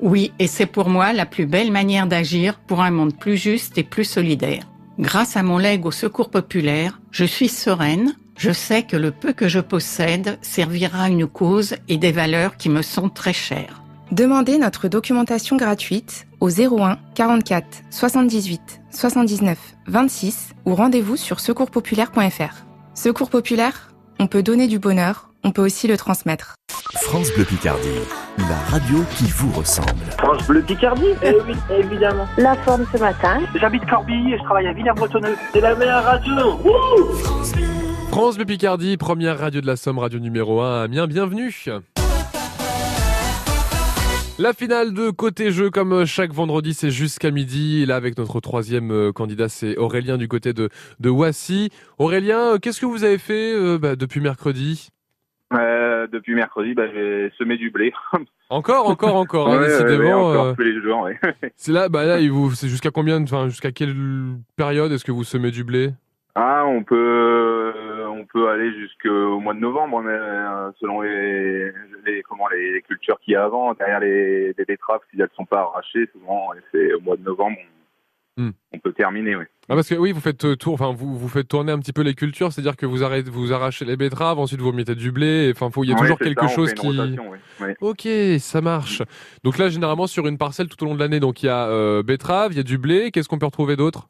Oui, 0.00 0.30
et 0.38 0.46
c'est 0.46 0.64
pour 0.64 0.88
moi 0.88 1.12
la 1.12 1.26
plus 1.26 1.44
belle 1.44 1.72
manière 1.72 2.06
d'agir 2.06 2.60
pour 2.68 2.82
un 2.82 2.92
monde 2.92 3.18
plus 3.18 3.36
juste 3.36 3.78
et 3.78 3.82
plus 3.82 4.04
solidaire. 4.04 4.62
Grâce 4.96 5.36
à 5.36 5.42
mon 5.42 5.58
legs 5.58 5.86
au 5.86 5.90
secours 5.90 6.30
populaire, 6.30 7.00
je 7.10 7.24
suis 7.24 7.48
sereine, 7.48 8.14
je 8.36 8.52
sais 8.52 8.84
que 8.84 8.96
le 8.96 9.10
peu 9.10 9.32
que 9.32 9.48
je 9.48 9.58
possède 9.58 10.38
servira 10.40 11.02
à 11.02 11.08
une 11.08 11.26
cause 11.26 11.74
et 11.88 11.96
des 11.96 12.12
valeurs 12.12 12.56
qui 12.56 12.68
me 12.68 12.82
sont 12.82 13.08
très 13.08 13.32
chères. 13.32 13.82
Demandez 14.12 14.56
notre 14.56 14.86
documentation 14.86 15.56
gratuite 15.56 16.28
au 16.38 16.48
01 16.48 16.96
44 17.16 17.66
78 17.90 18.82
79 18.92 19.58
26 19.88 20.50
ou 20.64 20.76
rendez-vous 20.76 21.16
sur 21.16 21.40
secourspopulaire.fr. 21.40 22.54
Secours 22.94 23.30
populaire, 23.30 23.92
on 24.20 24.28
peut 24.28 24.44
donner 24.44 24.68
du 24.68 24.78
bonheur, 24.78 25.27
on 25.44 25.50
peut 25.50 25.62
aussi 25.62 25.86
le 25.88 25.96
transmettre. 25.96 26.54
France 27.02 27.30
Bleu 27.34 27.44
Picardie, 27.44 27.88
la 28.38 28.56
radio 28.70 28.98
qui 29.16 29.24
vous 29.26 29.50
ressemble. 29.52 30.04
France 30.18 30.46
Bleu 30.46 30.62
Picardie 30.62 31.12
Eh 31.22 31.34
oui, 31.46 31.54
évidemment. 31.78 32.26
La 32.38 32.54
forme 32.56 32.86
ce 32.92 32.98
matin. 32.98 33.40
J'habite 33.54 33.84
Corbie 33.88 34.32
et 34.32 34.38
je 34.38 34.42
travaille 34.42 34.66
à 34.66 34.72
Villers-Bretonneux. 34.72 35.36
C'est 35.52 35.60
la 35.60 35.74
meilleure 35.74 36.04
radio 36.04 36.54
Wouh 36.64 37.14
France 38.10 38.36
Bleu 38.36 38.46
Picardie, 38.46 38.96
première 38.96 39.38
radio 39.38 39.60
de 39.60 39.66
la 39.66 39.76
Somme, 39.76 39.98
radio 39.98 40.18
numéro 40.18 40.60
1 40.60 40.80
à 40.80 40.84
Amiens, 40.84 41.06
bienvenue. 41.06 41.52
La 44.40 44.52
finale 44.52 44.94
de 44.94 45.10
côté 45.10 45.50
jeu, 45.50 45.68
comme 45.68 46.04
chaque 46.04 46.32
vendredi, 46.32 46.72
c'est 46.72 46.92
jusqu'à 46.92 47.32
midi. 47.32 47.82
Et 47.82 47.86
là, 47.86 47.96
avec 47.96 48.16
notre 48.16 48.38
troisième 48.40 48.92
euh, 48.92 49.12
candidat, 49.12 49.48
c'est 49.48 49.76
Aurélien 49.76 50.16
du 50.16 50.28
côté 50.28 50.52
de, 50.52 50.68
de 51.00 51.10
Wassy. 51.10 51.70
Aurélien, 51.98 52.54
euh, 52.54 52.58
qu'est-ce 52.58 52.80
que 52.80 52.86
vous 52.86 53.02
avez 53.02 53.18
fait 53.18 53.52
euh, 53.52 53.78
bah, 53.78 53.96
depuis 53.96 54.20
mercredi? 54.20 54.90
Euh, 55.54 56.06
depuis 56.12 56.34
mercredi, 56.34 56.74
bah, 56.74 56.86
j'ai 56.92 57.30
semé 57.38 57.56
du 57.56 57.70
blé. 57.70 57.92
Encore, 58.50 58.88
encore, 58.88 59.14
encore, 59.16 59.48
hein, 59.48 59.58
Ouais, 59.60 59.66
décidément. 59.68 60.04
ouais, 60.04 60.12
encore 60.12 60.44
euh, 60.46 60.52
tous 60.54 60.62
les 60.62 60.80
jours, 60.80 61.00
ouais. 61.02 61.18
c'est 61.56 61.72
là, 61.72 61.88
bah 61.90 62.04
là, 62.06 62.18
il 62.18 62.30
vous, 62.32 62.50
c'est 62.52 62.68
jusqu'à 62.68 62.90
combien, 62.90 63.22
enfin, 63.22 63.48
jusqu'à 63.48 63.72
quelle 63.72 63.94
période 64.56 64.90
est-ce 64.90 65.04
que 65.04 65.12
vous 65.12 65.24
semez 65.24 65.50
du 65.50 65.64
blé? 65.64 65.90
Ah, 66.34 66.64
on 66.66 66.82
peut, 66.82 67.72
on 68.08 68.24
peut 68.24 68.48
aller 68.48 68.72
jusqu'au 68.72 69.38
mois 69.40 69.52
de 69.52 69.58
novembre, 69.60 70.00
mais 70.02 70.12
euh, 70.12 70.70
selon 70.80 71.02
les, 71.02 71.72
les 72.06 72.22
comment 72.22 72.48
les, 72.48 72.72
les 72.74 72.82
cultures 72.82 73.18
qu'il 73.20 73.32
y 73.32 73.36
a 73.36 73.44
avant, 73.44 73.74
derrière 73.74 74.00
les, 74.00 74.54
les 74.56 74.64
betteraves, 74.64 75.00
si 75.10 75.20
elles 75.20 75.28
sont 75.36 75.44
pas 75.44 75.60
arrachées, 75.60 76.08
souvent, 76.14 76.48
c'est 76.72 76.94
au 76.94 77.00
mois 77.00 77.16
de 77.16 77.24
novembre, 77.24 77.56
on, 77.58 77.77
Hmm. 78.38 78.50
on 78.72 78.78
peut 78.78 78.92
terminer, 78.92 79.34
oui. 79.34 79.44
Ah, 79.68 79.74
parce 79.74 79.88
que 79.88 79.96
oui, 79.96 80.12
vous 80.12 80.20
faites 80.20 80.44
euh, 80.44 80.54
tour, 80.54 80.74
enfin, 80.74 80.92
vous, 80.96 81.18
vous 81.18 81.28
faites 81.28 81.48
tourner 81.48 81.72
un 81.72 81.78
petit 81.80 81.92
peu 81.92 82.02
les 82.02 82.14
cultures, 82.14 82.52
c'est-à-dire 82.52 82.76
que 82.76 82.86
vous 82.86 83.02
arrêtez, 83.02 83.28
vous 83.30 83.52
arrachez 83.52 83.84
les 83.84 83.96
betteraves, 83.96 84.38
ensuite 84.38 84.60
vous 84.60 84.70
mettez 84.70 84.94
du 84.94 85.10
blé, 85.10 85.52
enfin, 85.52 85.68
il 85.82 85.88
y 85.88 85.92
a 85.92 85.96
Ouais, 85.96 86.00
toujours 86.02 86.18
quelque 86.20 86.46
ça, 86.46 86.54
chose 86.54 86.72
qui. 86.72 86.86
rotation, 86.86 87.32
oui. 87.60 87.68
Ok, 87.80 88.08
ça 88.38 88.60
marche. 88.60 89.02
Donc 89.42 89.58
là, 89.58 89.68
généralement, 89.68 90.06
sur 90.06 90.28
une 90.28 90.38
parcelle 90.38 90.68
tout 90.68 90.80
au 90.84 90.86
long 90.86 90.94
de 90.94 91.00
l'année, 91.00 91.18
donc 91.18 91.42
il 91.42 91.46
y 91.46 91.48
a 91.48 91.66
euh, 91.66 92.04
betterave, 92.04 92.52
il 92.52 92.56
y 92.56 92.60
a 92.60 92.62
du 92.62 92.78
blé. 92.78 93.10
Qu'est-ce 93.10 93.28
qu'on 93.28 93.40
peut 93.40 93.46
retrouver 93.46 93.74
d'autre? 93.74 94.08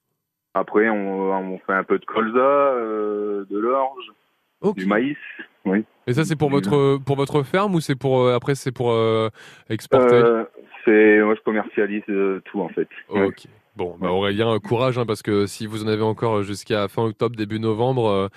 Après, 0.53 0.91
on, 0.91 1.33
on 1.33 1.59
fait 1.67 1.73
un 1.73 1.85
peu 1.85 1.99
de 1.99 2.05
colza, 2.05 2.39
euh, 2.39 3.47
de 3.51 3.59
l'orge, 3.59 4.13
du 4.77 4.85
maïs, 4.85 5.17
oui. 5.65 5.85
Et 6.07 6.13
ça, 6.13 6.25
c'est 6.25 6.37
pour 6.37 6.51
votre 6.51 6.99
pour 6.99 7.17
votre 7.17 7.43
ferme 7.43 7.75
ou 7.75 7.81
c'est 7.81 7.97
pour 7.97 8.21
euh, 8.21 8.35
après 8.35 8.55
c'est 8.55 8.73
pour 8.73 8.93
euh, 8.93 9.29
exporter? 9.71 10.15
Euh, 10.15 10.45
c'est, 10.85 11.21
moi, 11.23 11.35
je 11.35 11.41
commercialise 11.43 12.03
euh, 12.09 12.41
tout 12.45 12.61
en 12.61 12.69
fait. 12.69 12.89
Ouais. 13.11 13.31
Bon, 13.79 13.95
bah 13.97 14.11
Aurélien, 14.11 14.55
euh, 14.55 14.59
courage, 14.59 14.99
hein, 14.99 15.07
parce 15.07 15.23
que 15.23 15.47
si 15.47 15.65
vous 15.67 15.85
en 15.85 15.87
avez 15.87 16.03
encore 16.03 16.43
jusqu'à 16.43 16.89
fin 16.89 17.05
octobre, 17.05 17.37
début 17.37 17.61
novembre, 17.61 18.09
euh, 18.09 18.29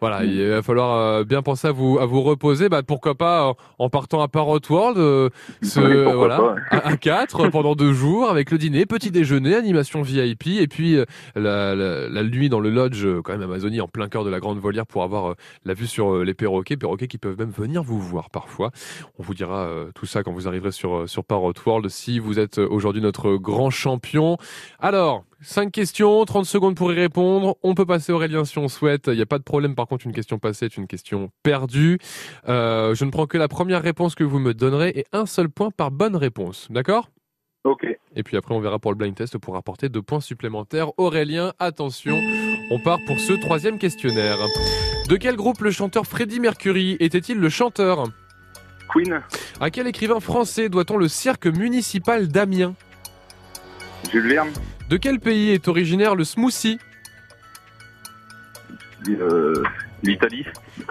voilà, 0.00 0.20
Mm. 0.22 0.30
il 0.30 0.48
va 0.48 0.62
falloir 0.62 0.96
euh, 0.96 1.24
bien 1.24 1.42
penser 1.42 1.68
à 1.68 1.72
vous 1.72 1.98
à 1.98 2.06
vous 2.06 2.22
reposer. 2.22 2.68
Bah, 2.68 2.82
pourquoi 2.82 3.14
pas 3.14 3.54
en 3.78 3.88
partant 3.90 4.20
à 4.22 4.28
Parrot 4.28 4.60
World, 4.70 4.98
euh, 4.98 5.30
ce, 5.62 5.80
voilà, 6.14 6.36
pas, 6.36 6.52
ouais. 6.54 6.60
à, 6.70 6.88
à 6.88 6.96
quatre 6.96 7.46
euh, 7.46 7.50
pendant 7.50 7.74
deux 7.74 7.92
jours 7.92 8.28
avec 8.30 8.50
le 8.50 8.58
dîner, 8.58 8.86
petit 8.86 9.10
déjeuner, 9.10 9.54
animation 9.54 10.02
VIP, 10.02 10.46
et 10.58 10.66
puis 10.68 10.96
euh, 10.96 11.04
la, 11.34 11.74
la, 11.74 12.08
la 12.08 12.22
nuit 12.24 12.48
dans 12.48 12.60
le 12.60 12.70
lodge, 12.70 13.06
quand 13.24 13.32
même 13.32 13.42
Amazonie, 13.42 13.80
en 13.80 13.88
plein 13.88 14.08
cœur 14.08 14.24
de 14.24 14.30
la 14.30 14.40
grande 14.40 14.58
volière 14.58 14.86
pour 14.86 15.02
avoir 15.02 15.30
euh, 15.30 15.34
la 15.64 15.74
vue 15.74 15.86
sur 15.86 16.24
les 16.24 16.34
perroquets, 16.34 16.76
perroquets 16.76 17.08
qui 17.08 17.18
peuvent 17.18 17.38
même 17.38 17.50
venir 17.50 17.82
vous 17.82 18.00
voir 18.00 18.30
parfois. 18.30 18.70
On 19.18 19.22
vous 19.22 19.34
dira 19.34 19.68
tout 19.94 20.06
ça 20.06 20.22
quand 20.22 20.32
vous 20.32 20.48
arriverez 20.48 20.72
sur 20.72 21.08
sur 21.08 21.24
Parrot 21.24 21.52
World 21.66 21.88
si 21.88 22.18
vous 22.18 22.38
êtes 22.38 22.58
aujourd'hui 22.58 23.02
notre 23.02 23.36
grand 23.36 23.70
champion. 23.70 24.36
Alors, 24.78 25.24
5 25.40 25.70
questions, 25.70 26.24
30 26.24 26.44
secondes 26.46 26.74
pour 26.74 26.92
y 26.92 26.96
répondre. 26.96 27.56
On 27.62 27.74
peut 27.74 27.86
passer 27.86 28.12
Aurélien 28.12 28.44
si 28.44 28.58
on 28.58 28.68
souhaite. 28.68 29.06
Il 29.06 29.14
n'y 29.14 29.22
a 29.22 29.26
pas 29.26 29.38
de 29.38 29.44
problème. 29.44 29.74
Par 29.74 29.86
contre, 29.86 30.06
une 30.06 30.12
question 30.12 30.38
passée 30.38 30.66
est 30.66 30.76
une 30.76 30.86
question 30.88 31.30
perdue. 31.42 31.98
Euh, 32.48 32.94
je 32.94 33.04
ne 33.04 33.10
prends 33.10 33.26
que 33.26 33.38
la 33.38 33.46
première 33.46 33.82
réponse 33.82 34.14
que 34.14 34.24
vous 34.24 34.40
me 34.40 34.52
donnerez 34.52 34.92
et 34.96 35.04
un 35.12 35.26
seul 35.26 35.48
point 35.48 35.70
par 35.70 35.90
bonne 35.90 36.16
réponse. 36.16 36.66
D'accord? 36.70 37.10
Ok. 37.64 37.86
Et 38.16 38.22
puis 38.22 38.36
après, 38.36 38.54
on 38.54 38.60
verra 38.60 38.78
pour 38.78 38.90
le 38.90 38.96
blind 38.96 39.14
test 39.14 39.38
pour 39.38 39.56
apporter 39.56 39.88
deux 39.88 40.02
points 40.02 40.20
supplémentaires. 40.20 40.90
Aurélien, 40.98 41.52
attention, 41.60 42.20
on 42.70 42.80
part 42.80 42.98
pour 43.06 43.20
ce 43.20 43.34
troisième 43.34 43.78
questionnaire. 43.78 44.38
De 45.08 45.16
quel 45.16 45.36
groupe 45.36 45.60
le 45.60 45.70
chanteur 45.70 46.06
Freddie 46.06 46.40
Mercury 46.40 46.96
était-il 46.98 47.38
le 47.38 47.48
chanteur? 47.48 48.04
Queen. 48.92 49.22
À 49.60 49.70
quel 49.70 49.86
écrivain 49.86 50.18
français 50.18 50.68
doit-on 50.68 50.96
le 50.96 51.08
cirque 51.08 51.46
municipal 51.46 52.26
d'Amiens? 52.26 52.74
Jules 54.10 54.28
Verne. 54.28 54.50
De 54.88 54.96
quel 54.96 55.20
pays 55.20 55.50
est 55.50 55.68
originaire 55.68 56.14
le 56.14 56.24
smoothie 56.24 56.78
Euh, 59.08 59.62
L'Italie. 60.02 60.44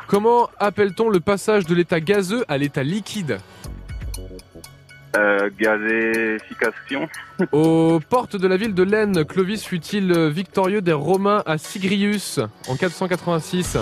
Comment 0.08 0.50
appelle-t-on 0.60 1.10
le 1.10 1.20
passage 1.20 1.66
de 1.66 1.74
l'état 1.76 2.00
gazeux 2.00 2.44
à 2.48 2.58
l'état 2.58 2.84
liquide 2.84 3.40
Euh, 5.16 5.50
gazéification. 5.58 7.08
Aux 7.52 8.00
portes 8.10 8.36
de 8.36 8.48
la 8.48 8.58
ville 8.58 8.74
de 8.76 8.84
Lenne, 8.84 9.24
Clovis 9.26 9.64
fut-il 9.66 10.14
victorieux 10.30 10.82
des 10.82 10.94
Romains 10.94 11.42
à 11.46 11.58
Sigrius 11.58 12.40
en 12.68 12.76
486 12.76 13.78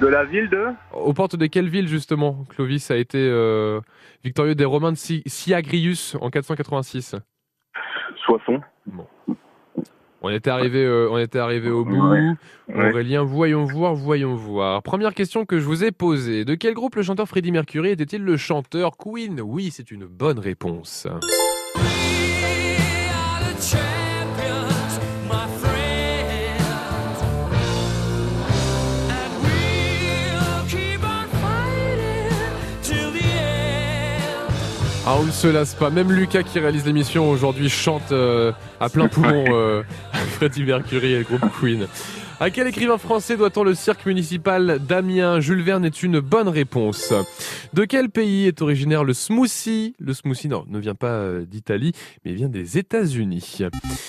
De 0.00 0.06
la 0.06 0.24
ville 0.24 0.48
de 0.48 0.66
Aux 0.92 1.12
portes 1.12 1.36
de 1.36 1.46
quelle 1.46 1.68
ville 1.68 1.88
justement 1.88 2.44
Clovis 2.48 2.90
a 2.90 2.96
été 2.96 3.18
euh, 3.18 3.80
victorieux 4.22 4.54
des 4.54 4.64
Romains 4.64 4.92
de 4.92 4.96
Si- 4.96 5.22
Siagrius 5.26 6.16
en 6.20 6.30
486 6.30 7.16
Soissons. 8.24 8.60
On 10.26 10.30
était 10.30 10.48
arrivé, 10.48 10.82
euh, 10.82 11.10
on 11.10 11.18
était 11.18 11.38
arrivé 11.38 11.68
au 11.68 11.84
bout. 11.84 12.00
Ouais. 12.00 12.30
Ouais. 12.68 12.90
Aurélien, 12.90 13.24
voyons 13.24 13.64
voir, 13.64 13.94
voyons 13.94 14.34
voir. 14.34 14.82
Première 14.82 15.12
question 15.12 15.44
que 15.44 15.58
je 15.58 15.66
vous 15.66 15.84
ai 15.84 15.92
posée. 15.92 16.46
De 16.46 16.54
quel 16.54 16.72
groupe 16.72 16.96
le 16.96 17.02
chanteur 17.02 17.28
Freddie 17.28 17.52
Mercury 17.52 17.90
était-il 17.90 18.22
le 18.22 18.38
chanteur 18.38 18.96
Queen? 18.96 19.42
Oui, 19.42 19.70
c'est 19.70 19.90
une 19.90 20.06
bonne 20.06 20.38
réponse. 20.38 21.06
Ah, 35.06 35.16
on 35.20 35.24
ne 35.24 35.30
se 35.30 35.46
lasse 35.46 35.74
pas. 35.74 35.90
Même 35.90 36.10
Lucas 36.10 36.42
qui 36.42 36.58
réalise 36.58 36.86
l'émission 36.86 37.28
aujourd'hui 37.28 37.68
chante 37.68 38.10
euh, 38.10 38.52
à 38.80 38.88
plein 38.88 39.06
poumon 39.08 39.44
euh, 39.48 39.82
Freddie 40.36 40.64
Mercury 40.64 41.12
et 41.12 41.18
le 41.18 41.24
groupe 41.24 41.44
Queen. 41.60 41.86
À 42.40 42.50
quel 42.50 42.66
écrivain 42.66 42.98
français 42.98 43.36
doit-on 43.36 43.62
le 43.64 43.74
cirque 43.74 44.04
municipal 44.06 44.78
d'Amiens? 44.80 45.40
Jules 45.40 45.62
Verne 45.62 45.84
est 45.84 46.02
une 46.02 46.18
bonne 46.20 46.48
réponse. 46.48 47.12
De 47.72 47.84
quel 47.84 48.10
pays 48.10 48.46
est 48.46 48.60
originaire 48.60 49.04
le 49.04 49.14
smoothie? 49.14 49.94
Le 50.00 50.12
smoothie, 50.12 50.48
non, 50.48 50.64
ne 50.68 50.78
vient 50.78 50.94
pas 50.96 51.12
euh, 51.12 51.44
d'Italie, 51.46 51.92
mais 52.24 52.32
vient 52.32 52.48
des 52.48 52.76
États-Unis. 52.76 53.58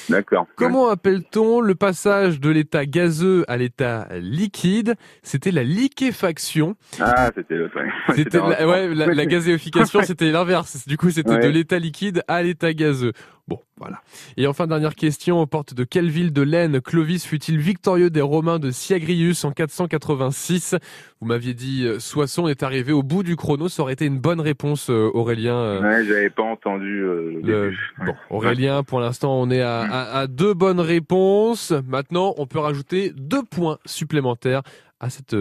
D'accord. 0.09 0.47
Comment 0.55 0.89
appelle-t-on 0.89 1.61
le 1.61 1.75
passage 1.75 2.39
de 2.39 2.49
l'état 2.49 2.85
gazeux 2.85 3.45
à 3.47 3.57
l'état 3.57 4.07
liquide? 4.19 4.95
C'était 5.21 5.51
la 5.51 5.63
liquéfaction. 5.63 6.75
Ah, 6.99 7.31
c'était 7.35 7.55
le. 7.55 7.69
C'était 8.15 8.37
la, 8.39 8.67
ouais, 8.67 8.93
la, 8.95 9.07
la 9.07 9.25
gazéification, 9.25 10.01
c'était 10.03 10.31
l'inverse. 10.31 10.87
Du 10.87 10.97
coup, 10.97 11.09
c'était 11.11 11.31
Ouais. 11.31 11.39
de 11.39 11.49
l'état 11.49 11.79
liquide 11.79 12.23
à 12.27 12.41
l'état 12.43 12.73
gazeux. 12.73 13.11
Bon, 13.47 13.59
voilà. 13.77 14.01
Et 14.37 14.47
enfin, 14.47 14.65
dernière 14.65 14.95
question, 14.95 15.39
aux 15.39 15.45
portes 15.45 15.75
de 15.75 15.83
quelle 15.83 16.09
ville 16.09 16.33
de 16.33 16.41
l'Aisne 16.41 16.81
Clovis 16.81 17.25
fut-il 17.25 17.59
victorieux 17.59 18.09
des 18.09 18.21
Romains 18.21 18.57
de 18.57 18.71
Siagrius 18.71 19.43
en 19.45 19.51
486 19.51 20.75
Vous 21.21 21.27
m'aviez 21.27 21.53
dit 21.53 21.83
euh, 21.85 21.99
Soissons 21.99 22.47
est 22.47 22.63
arrivé 22.63 22.91
au 22.91 23.03
bout 23.03 23.21
du 23.21 23.35
chrono. 23.35 23.69
Ça 23.69 23.83
aurait 23.83 23.93
été 23.93 24.05
une 24.05 24.17
bonne 24.19 24.41
réponse, 24.41 24.89
euh, 24.89 25.11
Aurélien. 25.13 25.55
euh, 25.57 25.81
Ouais, 25.81 26.05
j'avais 26.05 26.31
pas 26.31 26.41
entendu 26.41 27.01
euh, 27.03 27.39
le. 27.43 27.73
Bon, 28.03 28.15
Aurélien, 28.31 28.81
pour 28.81 28.99
l'instant, 28.99 29.39
on 29.39 29.51
est 29.51 29.61
à, 29.61 29.81
à- 29.81 30.19
à 30.21 30.27
deux 30.27 30.55
bonnes 30.55 30.79
réponses. 30.79 31.71
Maintenant, 31.87 32.33
on 32.37 32.47
peut 32.47 32.57
rajouter 32.59 33.13
deux 33.15 33.43
points 33.43 33.77
supplémentaires 33.85 34.63
à, 34.99 35.11
cette, 35.11 35.35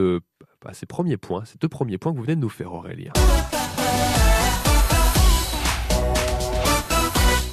à 0.66 0.74
ces 0.74 0.84
premiers 0.84 1.16
points, 1.16 1.44
ces 1.46 1.56
deux 1.58 1.68
premiers 1.68 1.96
points 1.96 2.12
que 2.12 2.18
vous 2.18 2.24
venez 2.24 2.36
de 2.36 2.40
nous 2.42 2.50
faire, 2.50 2.74
Aurélien. 2.74 3.12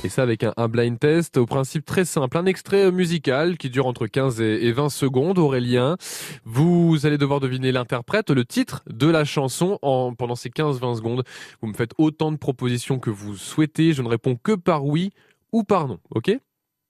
Et 0.04 0.10
ça 0.10 0.24
avec 0.24 0.44
un, 0.44 0.54
un 0.58 0.68
blind 0.68 0.98
test 0.98 1.38
au 1.38 1.46
principe 1.46 1.86
très 1.86 2.06
simple. 2.06 2.36
Un 2.36 2.48
extrait 2.48 2.86
euh, 2.86 2.92
musical 2.92 3.58
qui 3.58 3.70
dure 3.70 3.86
entre 3.86 4.08
15 4.08 4.42
et, 4.42 4.66
et 4.66 4.72
20 4.72 4.90
secondes, 4.90 5.38
Aurélien. 5.38 5.96
Vous 6.44 7.06
allez 7.06 7.20
devoir 7.20 7.40
deviner 7.40 7.72
l'interprète, 7.72 8.32
le 8.32 8.44
titre 8.44 8.82
de 8.90 9.08
la 9.08 9.26
chanson 9.26 9.78
en, 9.84 10.16
pendant 10.16 10.36
ces 10.36 10.50
15-20 10.50 10.96
secondes. 10.98 11.24
Vous 11.62 11.68
me 11.68 11.74
faites 11.74 11.92
autant 12.00 12.32
de 12.32 12.38
propositions 12.38 12.98
que 12.98 13.12
vous 13.12 13.36
souhaitez. 13.36 13.94
Je 13.94 14.02
ne 14.02 14.08
réponds 14.08 14.36
que 14.42 14.54
par 14.54 14.86
oui 14.86 15.12
ou 15.52 15.64
par 15.64 15.88
non. 15.88 16.00
Ok? 16.10 16.32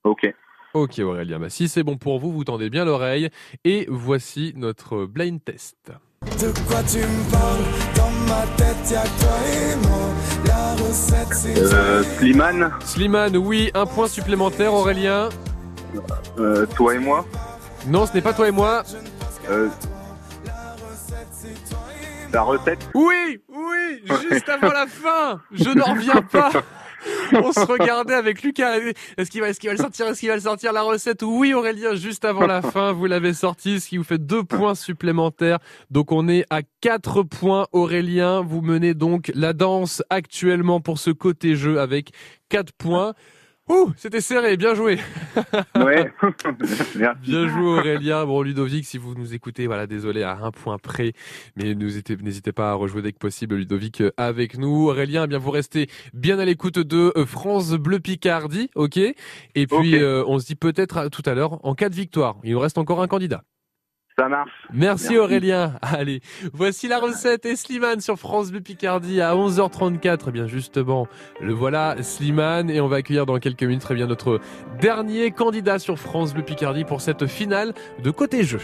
Ok. 0.05 0.33
Ok 0.73 0.99
Aurélien, 0.99 1.37
bah, 1.37 1.49
si 1.49 1.67
c'est 1.67 1.83
bon 1.83 1.97
pour 1.97 2.17
vous, 2.19 2.31
vous 2.31 2.45
tendez 2.45 2.69
bien 2.69 2.85
l'oreille. 2.85 3.29
Et 3.65 3.87
voici 3.89 4.53
notre 4.55 5.05
blind 5.05 5.43
test. 5.43 5.91
De 6.39 6.65
quoi 6.65 6.81
tu 6.83 6.99
me 6.99 7.31
parles? 7.31 8.00
Dans 8.31 8.37
ma 8.37 8.47
tête, 8.55 8.91
y'a 8.91 9.01
que 9.01 9.19
toi 9.19 9.37
et 9.51 9.75
moi. 9.87 9.97
La 10.45 10.73
recette, 10.83 11.33
c'est 11.33 11.57
Euh, 11.73 12.01
Slimane, 12.17 12.71
Slimane, 12.85 13.35
oui, 13.35 13.69
un 13.73 13.85
point 13.85 14.07
supplémentaire 14.07 14.73
Aurélien. 14.73 15.27
euh, 16.39 16.65
toi 16.67 16.95
et 16.95 16.99
moi. 16.99 17.25
Non, 17.87 18.05
ce 18.05 18.13
n'est 18.13 18.21
pas 18.21 18.31
toi 18.33 18.47
et 18.47 18.51
moi. 18.51 18.83
Euh, 19.49 19.67
la 22.31 22.41
recette. 22.43 22.79
Oui, 22.95 23.41
oui, 23.49 24.01
juste 24.31 24.47
avant 24.47 24.71
la 24.71 24.87
fin. 24.87 25.41
Je 25.51 25.69
n'en 25.69 25.93
reviens 25.93 26.21
pas. 26.21 26.51
On 27.33 27.51
se 27.51 27.59
regardait 27.61 28.13
avec 28.13 28.43
Lucas. 28.43 28.77
Est-ce 29.17 29.31
qu'il 29.31 29.41
va, 29.41 29.49
est-ce 29.49 29.59
qu'il 29.59 29.69
va 29.69 29.75
le 29.75 29.81
sortir 29.81 30.07
Est-ce 30.07 30.19
qu'il 30.19 30.29
va 30.29 30.35
le 30.35 30.41
sortir 30.41 30.73
la 30.73 30.81
recette? 30.81 31.23
Oui, 31.23 31.53
Aurélien, 31.53 31.95
juste 31.95 32.25
avant 32.25 32.45
la 32.45 32.61
fin, 32.73 32.91
vous 32.91 33.05
l'avez 33.05 33.33
sorti, 33.33 33.79
ce 33.79 33.89
qui 33.89 33.97
vous 33.97 34.03
fait 34.03 34.17
deux 34.17 34.43
points 34.43 34.75
supplémentaires. 34.75 35.59
Donc 35.89 36.11
on 36.11 36.27
est 36.27 36.45
à 36.49 36.61
quatre 36.81 37.23
points. 37.23 37.67
Aurélien, 37.71 38.41
vous 38.41 38.61
menez 38.61 38.93
donc 38.93 39.31
la 39.35 39.53
danse 39.53 40.03
actuellement 40.09 40.79
pour 40.79 40.99
ce 40.99 41.11
côté 41.11 41.55
jeu 41.55 41.79
avec 41.79 42.11
quatre 42.49 42.73
points. 42.73 43.13
Ouh, 43.71 43.93
c'était 43.95 44.19
serré, 44.19 44.57
bien 44.57 44.75
joué. 44.75 44.99
Ouais. 45.75 46.11
Bien 47.21 47.47
joué 47.47 47.61
Aurélien. 47.61 48.25
Bon 48.25 48.41
Ludovic, 48.41 48.85
si 48.85 48.97
vous 48.97 49.15
nous 49.15 49.33
écoutez, 49.33 49.65
voilà, 49.65 49.87
désolé 49.87 50.23
à 50.23 50.37
un 50.41 50.51
point 50.51 50.77
près, 50.77 51.13
mais 51.55 51.73
n'hésitez 51.73 52.51
pas 52.51 52.71
à 52.71 52.73
rejouer 52.73 53.01
dès 53.01 53.13
que 53.13 53.17
possible 53.17 53.55
Ludovic 53.55 54.01
euh, 54.01 54.11
avec 54.17 54.57
nous. 54.57 54.89
Aurélien, 54.89 55.23
eh 55.23 55.27
bien 55.27 55.37
vous 55.37 55.51
restez 55.51 55.87
bien 56.13 56.37
à 56.39 56.43
l'écoute 56.43 56.79
de 56.79 57.13
euh, 57.15 57.25
France 57.25 57.71
Bleu 57.71 58.01
Picardie, 58.01 58.69
ok? 58.75 58.97
Et 58.97 59.67
puis 59.67 59.95
euh, 59.95 60.25
on 60.27 60.37
se 60.39 60.47
dit 60.47 60.55
peut-être 60.55 61.07
tout 61.07 61.23
à 61.25 61.33
l'heure 61.33 61.65
en 61.65 61.73
cas 61.73 61.87
de 61.87 61.95
victoire. 61.95 62.37
Il 62.43 62.51
nous 62.51 62.59
reste 62.59 62.77
encore 62.77 63.01
un 63.01 63.07
candidat. 63.07 63.43
Ça 64.21 64.29
marche. 64.29 64.51
Merci, 64.71 65.17
Aurélien. 65.17 65.73
Allez, 65.81 66.21
voici 66.53 66.87
la 66.87 66.99
recette 66.99 67.43
et 67.47 67.55
Slimane 67.55 68.01
sur 68.01 68.19
France 68.19 68.51
Bleu 68.51 68.61
Picardie 68.61 69.19
à 69.19 69.33
11h34. 69.33 70.25
Eh 70.27 70.31
bien 70.31 70.45
justement, 70.45 71.07
le 71.39 71.53
voilà 71.53 71.95
Slimane 72.03 72.69
et 72.69 72.79
on 72.81 72.87
va 72.87 72.97
accueillir 72.97 73.25
dans 73.25 73.39
quelques 73.39 73.63
minutes 73.63 73.81
très 73.81 73.95
bien 73.95 74.05
notre 74.05 74.39
dernier 74.79 75.31
candidat 75.31 75.79
sur 75.79 75.97
France 75.97 76.35
Bleu 76.35 76.43
Picardie 76.43 76.83
pour 76.83 77.01
cette 77.01 77.25
finale 77.25 77.73
de 78.03 78.11
côté 78.11 78.43
jeu. 78.43 78.59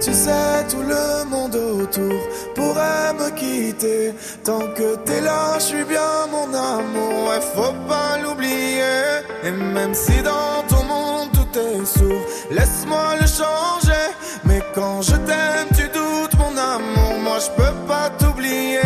Tu 0.00 0.12
sais, 0.12 0.66
tout 0.70 0.82
le 0.82 1.28
monde 1.30 1.54
autour 1.54 2.20
pourrait 2.54 3.12
me 3.14 3.30
quitter. 3.34 4.12
Tant 4.44 4.60
que 4.74 4.96
t'es 5.04 5.20
là, 5.20 5.54
je 5.58 5.64
suis 5.64 5.84
bien 5.84 6.26
mon 6.30 6.52
amour. 6.54 7.28
Ouais, 7.28 7.40
faut 7.40 7.74
pas 7.86 8.18
l'oublier. 8.22 9.22
Et 9.42 9.50
même 9.50 9.94
si 9.94 10.22
dans 10.22 10.65
laisse-moi 12.50 13.16
le 13.20 13.26
changer. 13.26 14.06
Mais 14.44 14.62
quand 14.74 15.02
je 15.02 15.16
t'aime, 15.16 15.68
tu 15.76 15.84
doutes 15.88 16.34
mon 16.38 16.56
amour. 16.56 17.18
Moi, 17.22 17.38
je 17.38 17.50
peux 17.56 17.76
pas 17.86 18.10
t'oublier. 18.18 18.80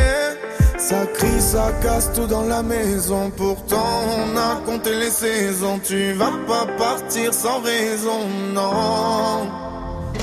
Ça 0.79 1.07
crie, 1.15 1.41
ça 1.41 1.73
casse 1.83 2.13
tout 2.13 2.27
dans 2.27 2.45
la 2.45 2.63
maison. 2.63 3.31
Pourtant, 3.37 3.93
on 4.17 4.37
a 4.37 4.61
compté 4.67 4.95
les 4.95 5.11
saisons. 5.11 5.81
Tu 5.83 6.13
vas 6.13 6.33
pas 6.47 6.67
partir 6.79 7.33
sans 7.35 7.61
raison, 7.61 8.27
non. 8.55 9.47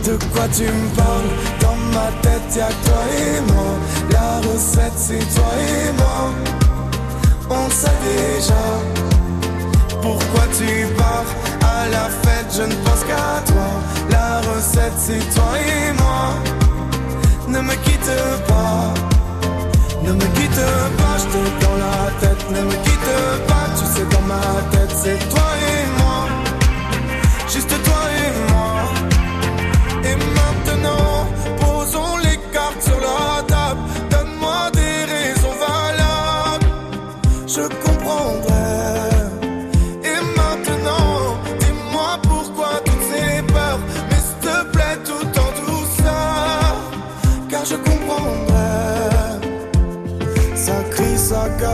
De 0.03 0.17
quoi 0.33 0.47
tu 0.55 0.63
me 0.63 0.95
parles? 0.95 1.31
Dans 1.61 1.75
ma 1.93 2.11
tête 2.21 2.55
y'a 2.55 2.67
toi 2.67 3.03
et 3.17 3.41
moi 3.51 3.71
La 4.11 4.37
recette 4.47 4.93
c'est 4.95 5.35
toi 5.35 5.51
et 5.59 5.91
moi 5.93 6.31
On 7.49 7.69
sait 7.69 7.89
déjà 8.03 9.16
Pourquoi 10.01 10.43
tu 10.57 10.85
pars 10.97 11.25
À 11.61 11.87
la 11.89 12.05
fête? 12.23 12.49
Je 12.57 12.63
ne 12.63 12.75
pense 12.85 13.03
qu'à 13.03 13.41
toi. 13.51 13.69
La 14.09 14.41
recette 14.41 14.97
c'est 14.97 15.23
toi 15.35 15.51
et 15.59 15.93
moi. 15.93 16.33
Ne 17.47 17.59
me 17.61 17.75
quitte 17.85 18.11
pas. 18.47 18.93
Ne 20.03 20.13
me 20.13 20.27
quitte 20.35 20.65
pas, 20.99 21.15
je 21.21 21.25
t'ai 21.31 21.65
dans 21.65 21.77
la 21.85 22.11
tête. 22.21 22.49
Ne 22.51 22.61
me 22.61 22.75
quitte 22.83 23.47
pas, 23.47 23.65
tu 23.77 23.85
sais 23.93 24.05
dans 24.11 24.25
ma 24.27 24.41
tête 24.71 24.93
c'est 24.95 25.29
toi 25.29 25.46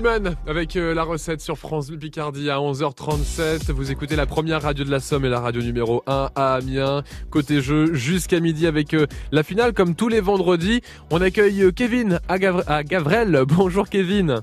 Slimane 0.02 0.36
avec 0.48 0.76
euh, 0.78 0.96
la 0.96 1.04
recette 1.04 1.42
sur 1.42 1.60
France 1.60 1.90
Bleu 1.90 2.00
Picardie 2.00 2.50
à 2.50 2.58
11h37. 2.58 3.72
Vous 3.72 3.92
écoutez 3.92 4.16
la 4.16 4.26
première 4.26 4.64
radio 4.64 4.84
de 4.84 4.90
la 4.90 5.00
Somme 5.00 5.26
et 5.26 5.30
la 5.30 5.40
radio 5.40 5.62
numéro 5.62 6.02
1 6.08 6.30
à 6.34 6.56
Amiens. 6.56 7.04
Côté 7.30 7.62
jeu 7.62 7.94
jusqu'à 7.94 8.40
midi 8.40 8.66
avec 8.66 8.96
euh, 8.96 9.06
la 9.32 9.44
finale 9.44 9.74
comme 9.74 9.94
tous 9.94 10.08
les 10.10 10.20
vendredis. 10.20 10.82
On 11.12 11.22
accueille 11.22 11.62
euh, 11.62 11.72
Kevin 11.72 12.20
à, 12.28 12.40
Gavre- 12.40 12.64
à 12.68 12.84
Gavrel. 12.84 13.44
Bonjour 13.48 13.88
Kevin. 13.90 14.42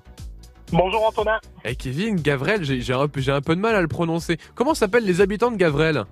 Bonjour 0.70 1.04
Antonin. 1.08 1.40
Eh 1.64 1.74
Kevin, 1.74 2.14
Gavrel, 2.20 2.62
j'ai 2.62 2.92
un, 2.94 3.08
peu- 3.08 3.20
j'ai 3.20 3.32
un 3.32 3.40
peu 3.40 3.56
de 3.56 3.60
mal 3.60 3.74
à 3.74 3.80
le 3.82 3.88
prononcer. 3.88 4.36
Comment 4.54 4.74
s'appellent 4.74 5.06
les 5.06 5.20
habitants 5.20 5.50
de 5.50 5.56
Gavrel? 5.56 6.04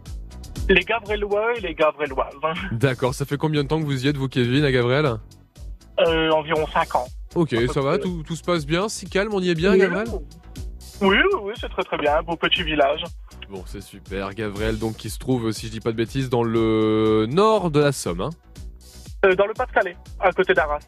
Les 0.68 0.80
Gavrelois 0.80 1.54
et 1.56 1.60
les 1.60 1.74
Gavreloises. 1.74 2.34
D'accord, 2.72 3.14
ça 3.14 3.24
fait 3.24 3.36
combien 3.36 3.62
de 3.62 3.68
temps 3.68 3.78
que 3.78 3.84
vous 3.86 4.06
y 4.06 4.08
êtes, 4.08 4.16
vous, 4.16 4.26
Kevin, 4.28 4.64
à 4.64 4.72
Gabriel 4.72 5.06
Euh, 6.00 6.30
environ 6.30 6.66
5 6.72 6.96
ans. 6.96 7.06
Ok, 7.36 7.54
ça 7.72 7.80
va, 7.82 7.98
tout, 7.98 8.22
tout 8.26 8.34
se 8.34 8.42
passe 8.42 8.66
bien, 8.66 8.88
si 8.88 9.06
calme, 9.06 9.32
on 9.34 9.40
y 9.40 9.50
est 9.50 9.54
bien, 9.54 9.72
Oui. 9.72 9.78
Gabriel 9.78 10.08
Oui, 11.02 11.18
oui, 11.42 11.52
c'est 11.60 11.68
très 11.68 11.82
très 11.82 11.98
bien. 11.98 12.22
Beau 12.22 12.34
petit 12.36 12.62
village. 12.62 13.04
Bon, 13.50 13.62
c'est 13.66 13.82
super. 13.82 14.34
Gabriel, 14.34 14.78
donc, 14.78 14.96
qui 14.96 15.10
se 15.10 15.18
trouve, 15.18 15.52
si 15.52 15.66
je 15.66 15.72
dis 15.72 15.80
pas 15.80 15.92
de 15.92 15.96
bêtises, 15.96 16.30
dans 16.30 16.42
le 16.42 17.26
nord 17.28 17.70
de 17.70 17.80
la 17.80 17.92
Somme. 17.92 18.22
Hein. 18.22 18.30
Euh, 19.24 19.34
dans 19.34 19.46
le 19.46 19.54
Pas-de-Calais, 19.54 19.96
à 20.20 20.32
côté 20.32 20.54
d'Arras. 20.54 20.80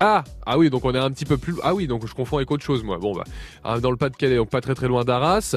Ah, 0.00 0.24
ah 0.44 0.58
oui, 0.58 0.70
donc 0.70 0.84
on 0.84 0.94
est 0.94 0.98
un 0.98 1.10
petit 1.10 1.24
peu 1.24 1.38
plus. 1.38 1.54
Ah 1.62 1.74
oui, 1.74 1.86
donc 1.86 2.06
je 2.06 2.14
confonds 2.14 2.36
avec 2.36 2.50
autre 2.50 2.64
chose, 2.64 2.84
moi. 2.84 2.98
Bon, 2.98 3.14
bah, 3.14 3.24
ah, 3.64 3.80
dans 3.80 3.90
le 3.90 3.96
Pas-de-Calais, 3.96 4.36
donc 4.36 4.50
pas 4.50 4.60
très 4.60 4.74
très 4.74 4.88
loin 4.88 5.04
d'Arras. 5.04 5.56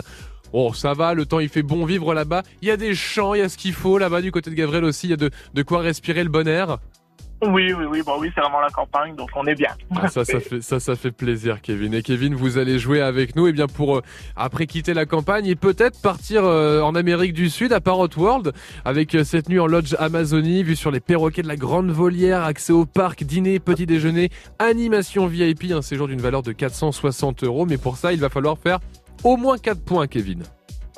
Bon, 0.51 0.73
ça 0.73 0.93
va, 0.93 1.13
le 1.13 1.25
temps 1.25 1.39
il 1.39 1.49
fait 1.49 1.61
bon 1.61 1.85
vivre 1.85 2.13
là-bas. 2.13 2.41
Il 2.61 2.67
y 2.67 2.71
a 2.71 2.77
des 2.77 2.95
champs, 2.95 3.35
il 3.35 3.39
y 3.39 3.43
a 3.43 3.49
ce 3.49 3.57
qu'il 3.57 3.73
faut 3.73 3.99
là-bas 3.99 4.21
du 4.21 4.31
côté 4.31 4.49
de 4.49 4.55
Gabriel 4.55 4.83
aussi. 4.83 5.07
Il 5.07 5.11
y 5.11 5.13
a 5.13 5.17
de, 5.17 5.29
de 5.53 5.61
quoi 5.63 5.81
respirer 5.81 6.23
le 6.23 6.29
bon 6.29 6.47
air. 6.47 6.79
Oui, 7.41 7.71
oui, 7.71 7.85
oui, 7.89 8.01
bon, 8.05 8.19
oui, 8.19 8.29
c'est 8.35 8.41
vraiment 8.41 8.59
la 8.59 8.69
campagne, 8.69 9.15
donc 9.15 9.29
on 9.33 9.45
est 9.45 9.55
bien. 9.55 9.69
Ah, 9.95 10.09
ça, 10.09 10.25
ça 10.25 10.95
fait, 10.95 11.11
plaisir, 11.11 11.61
Kevin. 11.61 11.93
Et 11.93 12.01
Kevin, 12.01 12.35
vous 12.35 12.57
allez 12.57 12.79
jouer 12.79 12.99
avec 12.99 13.37
nous, 13.37 13.47
et 13.47 13.53
bien 13.53 13.67
pour 13.67 13.97
euh, 13.97 14.01
après 14.35 14.67
quitter 14.67 14.93
la 14.93 15.05
campagne 15.05 15.45
et 15.45 15.55
peut-être 15.55 16.01
partir 16.01 16.43
euh, 16.43 16.81
en 16.81 16.95
Amérique 16.95 17.31
du 17.33 17.49
Sud, 17.49 17.71
à 17.71 17.79
Parrot 17.79 18.09
World, 18.17 18.51
avec 18.83 19.15
euh, 19.15 19.23
cette 19.23 19.47
nuit 19.47 19.59
en 19.59 19.67
lodge 19.67 19.95
Amazonie, 19.99 20.63
vue 20.63 20.75
sur 20.75 20.91
les 20.91 20.99
perroquets 20.99 21.41
de 21.41 21.47
la 21.47 21.55
Grande 21.55 21.91
Volière, 21.91 22.43
accès 22.43 22.73
au 22.73 22.85
parc, 22.85 23.23
dîner, 23.23 23.59
petit 23.59 23.85
déjeuner, 23.85 24.29
animation 24.59 25.25
VIP, 25.25 25.71
un 25.71 25.81
séjour 25.81 26.09
d'une 26.09 26.21
valeur 26.21 26.43
de 26.43 26.51
460 26.51 27.45
euros. 27.45 27.65
Mais 27.65 27.77
pour 27.77 27.95
ça, 27.95 28.11
il 28.11 28.19
va 28.19 28.27
falloir 28.27 28.57
faire 28.57 28.79
au 29.23 29.37
moins 29.37 29.57
4 29.57 29.81
points, 29.81 30.07
Kevin. 30.07 30.43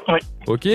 Oui. 0.07 0.19
Ok. 0.47 0.67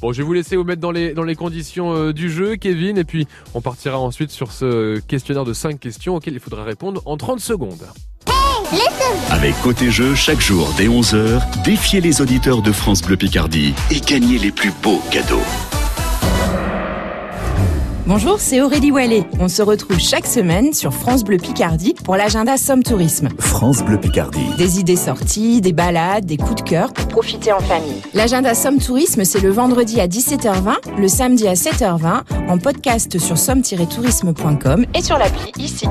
Bon, 0.00 0.12
je 0.12 0.18
vais 0.18 0.24
vous 0.24 0.32
laisser 0.32 0.56
vous 0.56 0.64
mettre 0.64 0.80
dans 0.80 0.90
les, 0.90 1.14
dans 1.14 1.22
les 1.22 1.34
conditions 1.34 1.94
euh, 1.94 2.12
du 2.12 2.30
jeu, 2.30 2.56
Kevin, 2.56 2.98
et 2.98 3.04
puis 3.04 3.26
on 3.54 3.60
partira 3.60 3.98
ensuite 3.98 4.30
sur 4.30 4.52
ce 4.52 5.00
questionnaire 5.00 5.44
de 5.44 5.52
5 5.52 5.80
questions 5.80 6.16
auxquelles 6.16 6.34
il 6.34 6.40
faudra 6.40 6.64
répondre 6.64 7.02
en 7.06 7.16
30 7.16 7.40
secondes. 7.40 7.86
Avec 9.30 9.54
Côté 9.62 9.90
Jeu, 9.90 10.14
chaque 10.14 10.40
jour 10.40 10.72
dès 10.76 10.88
11h, 10.88 11.40
défiez 11.64 12.00
les 12.00 12.20
auditeurs 12.20 12.62
de 12.62 12.72
France 12.72 13.02
Bleu 13.02 13.16
Picardie 13.16 13.74
et 13.90 14.00
gagnez 14.00 14.38
les 14.38 14.50
plus 14.50 14.72
beaux 14.82 15.00
cadeaux. 15.10 15.42
Bonjour, 18.08 18.38
c'est 18.38 18.60
Aurélie 18.60 18.92
Wallet. 18.92 19.24
On 19.40 19.48
se 19.48 19.62
retrouve 19.62 19.98
chaque 19.98 20.26
semaine 20.26 20.72
sur 20.72 20.94
France 20.94 21.24
Bleu 21.24 21.38
Picardie 21.38 21.92
pour 22.04 22.14
l'agenda 22.14 22.56
Somme 22.56 22.84
Tourisme. 22.84 23.30
France 23.40 23.82
Bleu 23.84 23.98
Picardie. 23.98 24.46
Des 24.56 24.78
idées 24.78 24.94
sorties, 24.94 25.60
des 25.60 25.72
balades, 25.72 26.24
des 26.24 26.36
coups 26.36 26.62
de 26.62 26.68
cœur 26.68 26.92
pour 26.92 27.08
profiter 27.08 27.52
en 27.52 27.58
famille. 27.58 28.00
L'agenda 28.14 28.54
Somme 28.54 28.78
Tourisme, 28.78 29.24
c'est 29.24 29.40
le 29.40 29.50
vendredi 29.50 30.00
à 30.00 30.06
17h20, 30.06 31.00
le 31.00 31.08
samedi 31.08 31.48
à 31.48 31.54
7h20, 31.54 32.20
en 32.48 32.58
podcast 32.58 33.18
sur 33.18 33.36
somme-tourisme.com 33.36 34.86
et 34.94 35.02
sur 35.02 35.18
l'appli 35.18 35.50
ici. 35.58 35.88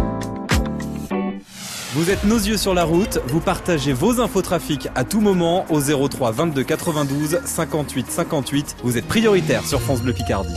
Vous 1.96 2.10
êtes 2.10 2.24
nos 2.24 2.38
yeux 2.38 2.58
sur 2.58 2.74
la 2.74 2.86
route, 2.86 3.20
vous 3.28 3.42
partagez 3.42 3.92
vos 3.92 4.22
infos 4.22 4.42
trafic 4.42 4.88
à 4.96 5.04
tout 5.04 5.20
moment 5.20 5.66
au 5.70 5.82
03 5.82 6.32
22 6.32 6.64
92 6.64 7.40
58 7.44 8.10
58. 8.10 8.78
Vous 8.86 8.98
êtes 8.98 9.06
prioritaire 9.06 9.66
sur 9.66 9.82
France 9.82 10.02
Bleu 10.02 10.14
Picardie. 10.14 10.56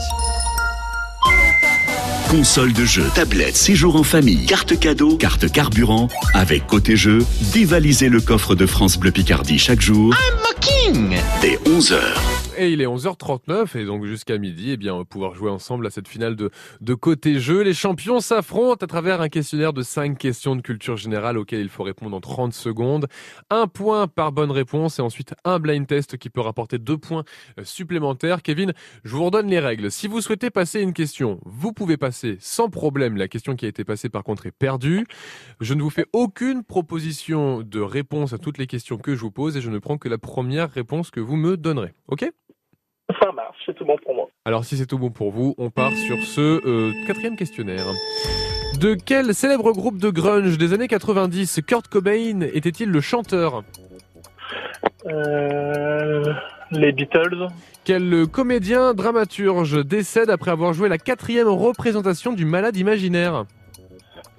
Console 2.28 2.74
de 2.74 2.84
jeu, 2.84 3.04
tablette, 3.14 3.56
séjour 3.56 3.96
en 3.96 4.02
famille, 4.02 4.44
carte 4.44 4.78
cadeau, 4.78 5.16
carte 5.16 5.50
carburant. 5.50 6.08
Avec 6.34 6.66
Côté 6.66 6.94
Jeu, 6.94 7.24
dévalisez 7.54 8.10
le 8.10 8.20
coffre 8.20 8.54
de 8.54 8.66
France 8.66 8.98
Bleu 8.98 9.10
Picardie 9.10 9.58
chaque 9.58 9.80
jour. 9.80 10.14
Dès 11.40 11.58
11h. 11.64 11.96
Et 12.60 12.72
il 12.72 12.80
est 12.82 12.86
11h39 12.86 13.78
et 13.78 13.84
donc 13.84 14.04
jusqu'à 14.04 14.36
midi, 14.36 14.72
eh 14.72 14.76
bien, 14.76 14.92
on 14.92 14.98
va 14.98 15.04
pouvoir 15.04 15.32
jouer 15.32 15.48
ensemble 15.48 15.86
à 15.86 15.90
cette 15.90 16.08
finale 16.08 16.34
de, 16.34 16.50
de 16.80 16.94
côté 16.94 17.38
jeu. 17.38 17.62
Les 17.62 17.72
champions 17.72 18.18
s'affrontent 18.18 18.84
à 18.84 18.88
travers 18.88 19.20
un 19.20 19.28
questionnaire 19.28 19.72
de 19.72 19.82
5 19.82 20.18
questions 20.18 20.56
de 20.56 20.60
culture 20.60 20.96
générale 20.96 21.38
auxquelles 21.38 21.60
il 21.60 21.68
faut 21.68 21.84
répondre 21.84 22.16
en 22.16 22.20
30 22.20 22.52
secondes. 22.52 23.06
Un 23.48 23.68
point 23.68 24.08
par 24.08 24.32
bonne 24.32 24.50
réponse 24.50 24.98
et 24.98 25.02
ensuite 25.02 25.34
un 25.44 25.60
blind 25.60 25.86
test 25.86 26.16
qui 26.16 26.30
peut 26.30 26.40
rapporter 26.40 26.78
deux 26.78 26.98
points 26.98 27.22
euh, 27.60 27.64
supplémentaires. 27.64 28.42
Kevin, 28.42 28.72
je 29.04 29.14
vous 29.14 29.24
redonne 29.24 29.46
les 29.46 29.60
règles. 29.60 29.92
Si 29.92 30.08
vous 30.08 30.20
souhaitez 30.20 30.50
passer 30.50 30.80
une 30.80 30.94
question, 30.94 31.38
vous 31.44 31.72
pouvez 31.72 31.96
passer 31.96 32.38
sans 32.40 32.68
problème. 32.70 33.16
La 33.16 33.28
question 33.28 33.54
qui 33.54 33.66
a 33.66 33.68
été 33.68 33.84
passée 33.84 34.08
par 34.08 34.24
contre 34.24 34.46
est 34.46 34.50
perdue. 34.50 35.06
Je 35.60 35.74
ne 35.74 35.82
vous 35.82 35.90
fais 35.90 36.06
aucune 36.12 36.64
proposition 36.64 37.62
de 37.62 37.78
réponse 37.78 38.32
à 38.32 38.38
toutes 38.38 38.58
les 38.58 38.66
questions 38.66 38.98
que 38.98 39.14
je 39.14 39.20
vous 39.20 39.30
pose 39.30 39.56
et 39.56 39.60
je 39.60 39.70
ne 39.70 39.78
prends 39.78 39.96
que 39.96 40.08
la 40.08 40.18
première 40.18 40.72
réponse 40.72 41.12
que 41.12 41.20
vous 41.20 41.36
me 41.36 41.56
donnerez. 41.56 41.94
Ok? 42.08 42.28
Ça 43.22 43.32
marche, 43.32 43.56
c'est 43.64 43.74
tout 43.74 43.84
bon 43.86 43.96
pour 44.04 44.14
moi. 44.14 44.28
alors 44.44 44.64
si 44.64 44.76
c'est 44.76 44.86
tout 44.86 44.98
bon 44.98 45.10
pour 45.10 45.30
vous, 45.30 45.54
on 45.58 45.70
part 45.70 45.92
sur 45.92 46.18
ce 46.22 46.60
euh, 46.66 46.92
quatrième 47.06 47.36
questionnaire. 47.36 47.86
De 48.80 48.94
quel 48.94 49.34
célèbre 49.34 49.72
groupe 49.72 49.98
de 49.98 50.10
grunge 50.10 50.58
des 50.58 50.72
années 50.74 50.88
90 50.88 51.60
Kurt 51.66 51.88
Cobain 51.88 52.40
était-il 52.52 52.90
le 52.90 53.00
chanteur? 53.00 53.64
Euh, 55.06 56.22
les 56.70 56.92
Beatles. 56.92 57.48
Quel 57.84 58.26
comédien 58.30 58.92
dramaturge 58.92 59.84
décède 59.84 60.28
après 60.28 60.50
avoir 60.50 60.74
joué 60.74 60.88
la 60.90 60.98
quatrième 60.98 61.48
représentation 61.48 62.32
du 62.34 62.44
malade 62.44 62.76
imaginaire? 62.76 63.46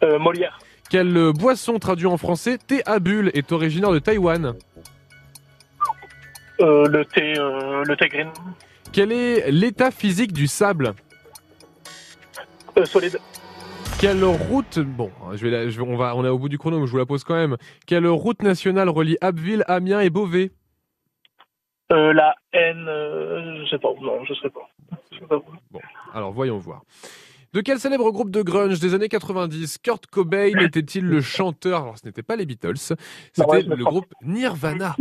Euh, 0.03 0.20
Molière. 0.20 0.59
Quelle 0.89 1.34
boisson 1.34 1.78
traduit 1.80 2.07
en 2.07 2.17
français 2.17 2.57
thé 2.57 2.82
à 2.86 2.99
bulles 2.99 3.32
est 3.34 3.51
originaire 3.51 3.91
de 3.91 3.99
Taïwan? 3.99 4.53
Le 6.60 7.03
thé, 7.03 7.38
euh, 7.38 7.84
le 7.86 7.95
thé 7.95 8.07
green. 8.10 8.30
Quel 8.91 9.12
est 9.12 9.51
l'état 9.51 9.91
physique 9.91 10.34
du 10.34 10.47
sable 10.47 10.93
Euh, 12.78 12.86
solide. 12.86 13.20
Quelle 13.99 14.24
route 14.24 14.80
bon, 14.80 15.12
je 15.34 15.43
vais, 15.45 15.51
la- 15.51 15.70
je 15.70 15.78
vais- 15.82 15.86
on 15.88 15.97
va, 15.97 16.16
on 16.16 16.24
est 16.24 16.30
au 16.30 16.39
bout 16.39 16.47
du 16.49 16.57
chrono, 16.57 16.80
mais 16.80 16.86
je 16.88 16.91
vous 16.91 16.97
la 16.97 17.05
pose 17.05 17.24
quand 17.26 17.36
même. 17.36 17.57
Quelle 17.86 18.07
route 18.07 18.41
nationale 18.43 18.88
relie 18.89 19.18
Abbeville, 19.20 19.64
Amiens 19.68 19.99
et 19.99 20.10
Beauvais? 20.10 20.51
Euh, 21.91 22.14
la 22.14 22.36
N, 22.53 22.86
euh, 22.88 23.64
je 23.66 23.70
sais 23.70 23.80
pas, 23.80 23.89
non, 24.01 24.24
je 24.24 24.34
sais 24.36 24.49
pas. 24.49 24.70
Je 25.12 25.20
sais 25.20 25.26
pas. 25.26 25.41
Bon, 25.72 25.80
alors 26.14 26.32
voyons 26.32 26.57
voir. 26.57 26.84
De 27.51 27.62
quel 27.62 27.80
célèbre 27.80 28.12
groupe 28.12 28.30
de 28.30 28.43
grunge 28.43 28.80
des 28.80 28.93
années 28.93 29.10
90 29.10 29.80
Kurt 29.80 30.05
Cobain 30.05 30.51
était-il 30.62 31.03
le 31.03 31.20
chanteur? 31.20 31.82
Alors 31.82 31.97
ce 31.97 32.05
n'était 32.05 32.22
pas 32.22 32.36
les 32.36 32.45
Beatles, 32.45 32.78
c'était 32.78 32.95
ouais, 33.49 33.64
le 33.64 33.84
groupe 33.84 34.05
Nirvana. 34.22 34.95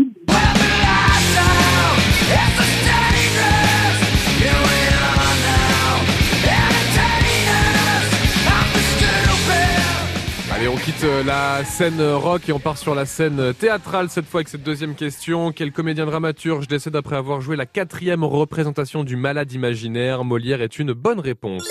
Allez, 10.59 10.66
on 10.66 10.76
quitte 10.76 11.05
euh, 11.05 11.22
la 11.22 11.64
scène 11.64 12.03
rock 12.03 12.49
et 12.49 12.53
on 12.53 12.59
part 12.59 12.78
sur 12.78 12.93
la 12.97 13.07
scène 13.07 13.55
théâtrale 13.55 14.09
cette 14.11 14.26
fois 14.26 14.39
avec 14.39 14.49
cette 14.49 14.64
deuxième 14.64 14.97
question. 14.97 15.53
Quel 15.53 15.70
comédien 15.70 16.05
dramaturge 16.05 16.66
décède 16.66 16.97
après 16.97 17.14
avoir 17.14 17.41
joué 17.41 17.55
la 17.55 17.64
quatrième 17.64 18.24
représentation 18.24 19.05
du 19.05 19.14
malade 19.14 19.53
imaginaire? 19.53 20.24
Molière 20.24 20.61
est 20.61 20.80
une 20.80 20.95
bonne 20.95 21.20
réponse. 21.20 21.68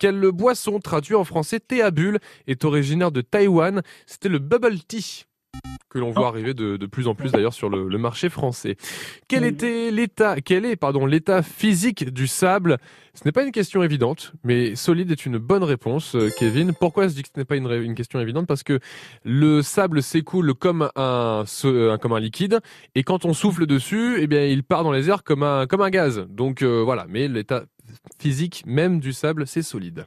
Quelle 0.00 0.20
boisson 0.32 0.80
traduit 0.80 1.14
en 1.14 1.22
français 1.22 1.60
thé 1.60 1.82
à 1.82 1.92
bulles 1.92 2.18
est 2.48 2.64
originaire 2.64 3.12
de 3.12 3.20
Taïwan? 3.20 3.80
C'était 4.06 4.28
le 4.28 4.40
bubble 4.40 4.80
tea 4.80 5.26
que 5.90 5.98
l'on 5.98 6.10
voit 6.12 6.28
arriver 6.28 6.54
de, 6.54 6.76
de 6.76 6.86
plus 6.86 7.08
en 7.08 7.14
plus 7.14 7.32
d'ailleurs 7.32 7.52
sur 7.52 7.68
le, 7.68 7.88
le 7.88 7.98
marché 7.98 8.28
français. 8.28 8.76
Quel 9.28 9.44
était 9.44 9.90
l'état, 9.90 10.40
quel 10.40 10.64
est 10.64 10.76
pardon 10.76 11.04
l'état 11.04 11.42
physique 11.42 12.10
du 12.12 12.26
sable? 12.26 12.78
Ce 13.14 13.22
n'est 13.24 13.32
pas 13.32 13.42
une 13.42 13.50
question 13.50 13.82
évidente, 13.82 14.32
mais 14.44 14.76
solide 14.76 15.10
est 15.10 15.26
une 15.26 15.38
bonne 15.38 15.64
réponse, 15.64 16.14
euh, 16.14 16.30
Kevin. 16.38 16.72
Pourquoi 16.78 17.08
je 17.08 17.14
dis 17.14 17.22
que 17.22 17.28
ce 17.34 17.38
n'est 17.40 17.44
pas 17.44 17.56
une, 17.56 17.94
question 17.96 18.20
évidente? 18.20 18.46
Parce 18.46 18.62
que 18.62 18.78
le 19.24 19.62
sable 19.62 20.00
s'écoule 20.00 20.54
comme 20.54 20.88
un, 20.94 21.42
ce- 21.44 21.90
un- 21.90 21.98
comme 21.98 22.12
un 22.12 22.20
liquide, 22.20 22.60
et 22.94 23.02
quand 23.02 23.24
on 23.24 23.32
souffle 23.34 23.66
dessus, 23.66 24.18
eh 24.20 24.28
bien 24.28 24.44
il 24.44 24.62
part 24.62 24.84
dans 24.84 24.92
les 24.92 25.10
airs 25.10 25.24
comme 25.24 25.42
un 25.42 25.66
comme 25.66 25.80
un 25.80 25.90
gaz. 25.90 26.24
Donc 26.30 26.62
euh, 26.62 26.82
voilà, 26.84 27.06
mais 27.08 27.26
l'état 27.26 27.64
physique 28.18 28.62
même 28.66 29.00
du 29.00 29.12
sable, 29.12 29.46
c'est 29.46 29.62
solide. 29.62 30.06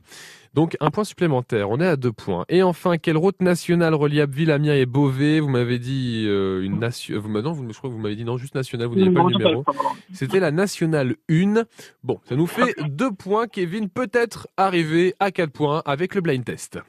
Donc 0.54 0.78
un 0.80 0.92
point 0.92 1.04
supplémentaire, 1.04 1.72
on 1.72 1.80
est 1.80 1.88
à 1.88 1.96
deux 1.96 2.12
points. 2.12 2.46
Et 2.48 2.62
enfin, 2.62 2.98
quelle 2.98 3.18
route 3.18 3.42
nationale 3.42 3.96
relie 3.96 4.22
Abbeville, 4.22 4.52
Amiens 4.52 4.76
et 4.76 4.86
Beauvais? 4.86 5.40
Vous 5.40 5.50
m'avez 5.50 5.80
dit 5.80 6.26
euh, 6.28 6.64
une 6.64 6.80
nation. 6.80 7.20
Vous, 7.20 7.30
non, 7.42 7.54
vous, 7.54 7.66
je 7.72 7.78
crois 7.78 7.90
que 7.90 7.96
vous 7.96 8.02
m'avez 8.02 8.16
dit 8.16 8.24
non, 8.24 8.38
juste 8.38 8.54
nationale. 8.54 8.88
Vous 8.88 8.96
n'avez 8.96 9.12
pas 9.12 9.24
le 9.24 9.38
numéro. 9.38 9.66
C'était 10.14 10.40
la 10.40 10.52
nationale 10.52 11.16
1. 11.30 11.64
Bon, 12.04 12.20
ça 12.26 12.36
nous 12.36 12.48
fait 12.48 12.76
deux 12.88 13.12
points. 13.12 13.48
Kevin 13.48 13.90
peut 13.90 14.10
être 14.14 14.48
arrivé 14.56 15.16
à 15.20 15.32
quatre 15.32 15.52
points 15.52 15.82
avec 15.86 16.14
le 16.14 16.22
blind 16.22 16.46
test. 16.46 16.80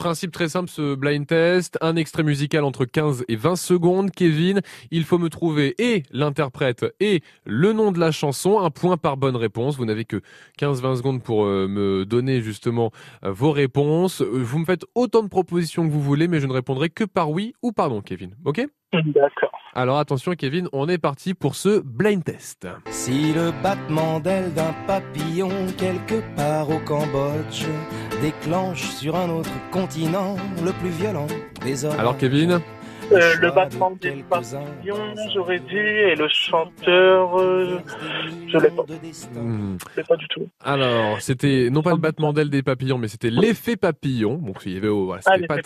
Principe 0.00 0.32
très 0.32 0.48
simple, 0.48 0.70
ce 0.70 0.94
blind 0.94 1.26
test. 1.26 1.76
Un 1.82 1.94
extrait 1.94 2.22
musical 2.22 2.64
entre 2.64 2.86
15 2.86 3.26
et 3.28 3.36
20 3.36 3.54
secondes. 3.56 4.10
Kevin, 4.10 4.62
il 4.90 5.04
faut 5.04 5.18
me 5.18 5.28
trouver 5.28 5.74
et 5.76 6.04
l'interprète 6.10 6.86
et 7.00 7.20
le 7.44 7.74
nom 7.74 7.92
de 7.92 8.00
la 8.00 8.10
chanson. 8.10 8.60
Un 8.60 8.70
point 8.70 8.96
par 8.96 9.18
bonne 9.18 9.36
réponse. 9.36 9.76
Vous 9.76 9.84
n'avez 9.84 10.06
que 10.06 10.22
15-20 10.58 10.96
secondes 10.96 11.22
pour 11.22 11.44
euh, 11.44 11.68
me 11.68 12.06
donner 12.06 12.40
justement 12.40 12.92
euh, 13.24 13.30
vos 13.30 13.52
réponses. 13.52 14.22
Euh, 14.22 14.40
Vous 14.42 14.60
me 14.60 14.64
faites 14.64 14.86
autant 14.94 15.22
de 15.22 15.28
propositions 15.28 15.86
que 15.86 15.92
vous 15.92 16.00
voulez, 16.00 16.28
mais 16.28 16.40
je 16.40 16.46
ne 16.46 16.54
répondrai 16.54 16.88
que 16.88 17.04
par 17.04 17.30
oui 17.30 17.52
ou 17.60 17.72
par 17.72 17.90
non, 17.90 18.00
Kevin. 18.00 18.34
Ok? 18.46 18.66
D'accord. 18.92 19.52
Alors 19.74 19.98
attention 19.98 20.32
Kevin, 20.32 20.68
on 20.72 20.88
est 20.88 20.98
parti 20.98 21.34
pour 21.34 21.54
ce 21.54 21.80
blind 21.80 22.24
test. 22.24 22.66
Si 22.86 23.32
le 23.32 23.52
battement 23.62 24.18
d'aile 24.18 24.52
d'un 24.52 24.72
papillon 24.86 25.50
quelque 25.78 26.22
part 26.34 26.70
au 26.70 26.80
Cambodge 26.80 27.66
déclenche 28.20 28.82
sur 28.82 29.16
un 29.16 29.30
autre 29.30 29.50
continent 29.70 30.36
le 30.64 30.72
plus 30.72 30.90
violent 30.90 31.26
des 31.62 31.84
hommes. 31.84 31.98
Alors 31.98 32.16
Kevin 32.16 32.60
Euh, 33.12 33.34
le 33.40 33.50
battement 33.50 33.90
des 34.00 34.22
papillons, 34.22 35.14
j'aurais 35.34 35.58
dit, 35.58 35.76
et 35.76 36.14
le 36.14 36.28
chanteur, 36.28 37.40
euh, 37.40 37.80
je 38.46 38.56
l'ai 38.56 38.70
pas. 38.70 38.84
Hmm. 39.34 39.78
Je 39.92 39.96
l'ai 39.96 40.04
pas 40.04 40.16
du 40.16 40.28
tout. 40.28 40.46
Alors, 40.62 41.20
c'était 41.20 41.70
non 41.72 41.82
pas 41.82 41.90
le 41.90 41.96
battement 41.96 42.32
d'aile 42.32 42.50
des 42.50 42.62
papillons, 42.62 42.98
mais 42.98 43.08
c'était 43.08 43.30
l'effet 43.30 43.76
papillon. 43.76 44.36
Donc, 44.36 44.58
il 44.64 44.74
y 44.74 44.76
avait, 44.76 44.86
oh, 44.86 45.06
voilà, 45.06 45.22
Ah, 45.26 45.32
c'était 45.34 45.46
pas 45.48 45.58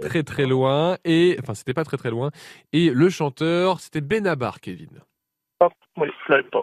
très 0.00 0.22
très 0.22 0.46
loin. 0.46 0.96
Et, 1.04 1.36
enfin, 1.42 1.52
c'était 1.52 1.74
pas 1.74 1.84
très 1.84 1.98
très 1.98 2.10
loin. 2.10 2.30
Et 2.72 2.88
le 2.88 3.10
chanteur, 3.10 3.80
c'était 3.80 4.00
Benabar, 4.00 4.60
Kevin. 4.60 4.88
Oui, 5.98 6.08
je 6.26 6.32
l'avais 6.32 6.48
pas. 6.50 6.62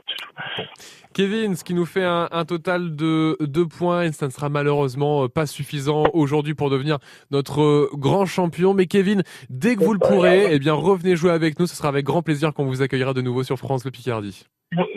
Kevin, 1.16 1.56
ce 1.56 1.64
qui 1.64 1.74
nous 1.74 1.86
fait 1.88 2.04
un, 2.04 2.28
un 2.32 2.46
total 2.46 2.96
de 2.96 3.36
2 3.40 3.68
points 3.68 4.04
et 4.04 4.12
ça 4.12 4.28
ne 4.28 4.32
sera 4.32 4.50
malheureusement 4.50 5.24
euh, 5.24 5.28
pas 5.28 5.48
suffisant 5.48 6.04
aujourd'hui 6.14 6.54
pour 6.54 6.70
devenir 6.70 7.00
notre 7.32 7.62
euh, 7.62 7.90
grand 7.94 8.28
champion. 8.28 8.76
Mais 8.76 8.86
Kevin, 8.86 9.24
dès 9.50 9.76
que 9.76 9.84
vous 9.84 9.94
le 9.94 10.00
pourrez, 10.00 10.54
eh 10.54 10.60
bien 10.60 10.74
revenez 10.74 11.16
jouer 11.16 11.32
avec 11.32 11.60
nous. 11.60 11.66
Ce 11.66 11.76
sera 11.76 11.88
avec 11.90 12.06
grand 12.06 12.22
plaisir 12.22 12.54
qu'on 12.54 12.66
vous 12.66 12.84
accueillera 12.84 13.14
de 13.14 13.22
nouveau 13.22 13.42
sur 13.44 13.58
France 13.58 13.84
Le 13.86 13.92
Picardie. 13.92 14.46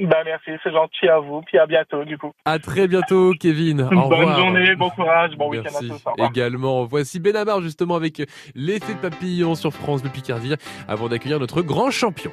Bah, 0.01 0.23
merci, 0.25 0.51
c'est 0.63 0.73
gentil 0.73 1.07
à 1.09 1.19
vous, 1.19 1.43
puis 1.43 1.59
à 1.59 1.67
bientôt, 1.67 2.03
du 2.05 2.17
coup. 2.17 2.33
À 2.47 2.59
très 2.59 2.89
bientôt, 2.89 3.33
Kevin. 3.39 3.83
Au 3.85 3.89
Bonne 3.89 3.99
revoir. 4.21 4.39
journée, 4.39 4.75
bon 4.75 4.89
courage, 4.91 5.37
bon 5.37 5.51
week-end 5.51 5.75
à 5.75 5.81
tous. 5.81 6.05
Également, 6.31 6.85
voici 6.85 7.21
Benabar 7.21 7.61
justement 7.61 7.97
avec 7.97 8.23
l'effet 8.55 8.95
papillon 8.95 9.55
sur 9.55 9.73
France 9.73 10.03
Le 10.05 10.11
Picardie 10.11 10.55
avant 10.89 11.09
d'accueillir 11.09 11.41
notre 11.41 11.63
grand 11.63 11.91
champion. 11.91 12.33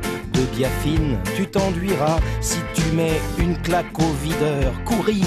de 0.33 0.41
biafine 0.55 1.17
tu 1.35 1.47
t'enduiras. 1.47 2.19
Si 2.41 2.57
tu 2.73 2.83
mets 2.95 3.19
une 3.37 3.57
claque 3.61 3.97
au 3.99 4.13
videur, 4.23 4.71
courir, 4.85 5.25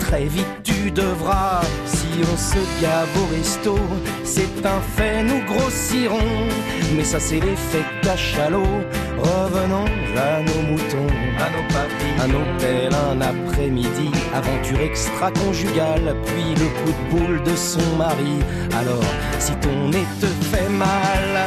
très 0.00 0.24
vite 0.24 0.46
tu 0.62 0.90
devras. 0.90 1.60
Si 1.84 2.06
on 2.22 2.36
se 2.36 2.82
gave 2.82 3.08
au 3.22 3.34
resto, 3.34 3.78
c'est 4.24 4.64
un 4.64 4.80
fait, 4.96 5.22
nous 5.22 5.42
grossirons. 5.44 6.48
Mais 6.96 7.04
ça 7.04 7.20
c'est 7.20 7.40
l'effet 7.40 7.84
cachalot. 8.02 8.84
Revenons 9.18 9.86
à 10.16 10.42
nos 10.42 10.62
moutons, 10.70 11.14
à 11.38 11.50
nos 11.50 11.66
papilles, 11.72 12.20
un 12.20 12.30
hôtel, 12.30 12.92
un 12.94 13.20
après-midi, 13.20 14.10
aventure 14.34 14.80
extra-conjugale, 14.80 16.14
puis 16.26 16.54
le 16.54 16.68
coup 16.78 16.92
de 16.92 17.10
boule 17.10 17.42
de 17.42 17.56
son 17.56 17.96
mari. 17.96 18.38
Alors, 18.78 19.02
si 19.38 19.52
ton 19.56 19.88
nez 19.88 20.06
te 20.20 20.26
fait 20.26 20.68
mal, 20.68 21.46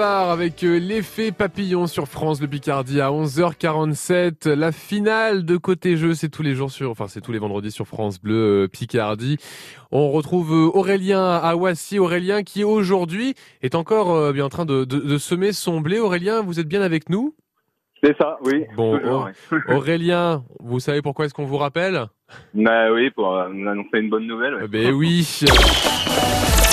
Avec 0.00 0.64
euh, 0.64 0.80
l'effet 0.80 1.30
papillon 1.30 1.86
sur 1.86 2.08
France 2.08 2.40
le 2.40 2.48
Picardie 2.48 3.00
à 3.00 3.10
11h47. 3.10 4.48
La 4.48 4.72
finale 4.72 5.44
de 5.44 5.56
côté 5.56 5.96
jeu, 5.96 6.14
c'est 6.14 6.28
tous 6.28 6.42
les 6.42 6.54
jours 6.54 6.72
sur, 6.72 6.90
enfin 6.90 7.06
c'est 7.06 7.20
tous 7.20 7.30
les 7.30 7.38
vendredis 7.38 7.70
sur 7.70 7.86
France 7.86 8.20
Bleu 8.20 8.64
euh, 8.64 8.68
Picardie. 8.68 9.36
On 9.92 10.10
retrouve 10.10 10.52
euh, 10.52 10.76
Aurélien 10.76 11.24
à 11.24 11.54
Wassy, 11.54 12.00
Aurélien 12.00 12.42
qui 12.42 12.64
aujourd'hui 12.64 13.34
est 13.62 13.76
encore 13.76 14.32
bien 14.32 14.46
en 14.46 14.48
train 14.48 14.64
de, 14.64 14.84
de, 14.84 15.18
semer 15.18 15.52
son 15.52 15.80
blé. 15.80 16.00
Aurélien, 16.00 16.42
vous 16.42 16.58
êtes 16.58 16.68
bien 16.68 16.82
avec 16.82 17.08
nous? 17.08 17.36
C'est 18.02 18.16
ça, 18.18 18.38
oui. 18.42 18.64
Bon, 18.76 18.98
Aurélien, 19.68 20.42
vous 20.58 20.80
savez 20.80 21.02
pourquoi 21.02 21.26
est-ce 21.26 21.34
qu'on 21.34 21.46
vous 21.46 21.58
rappelle? 21.58 22.06
Bah 22.52 22.90
oui, 22.92 23.10
pour 23.10 23.32
nous 23.48 23.68
annoncer 23.68 23.98
une 23.98 24.10
bonne 24.10 24.26
nouvelle. 24.26 24.66
Ben 24.66 24.92
oui. 24.92 25.40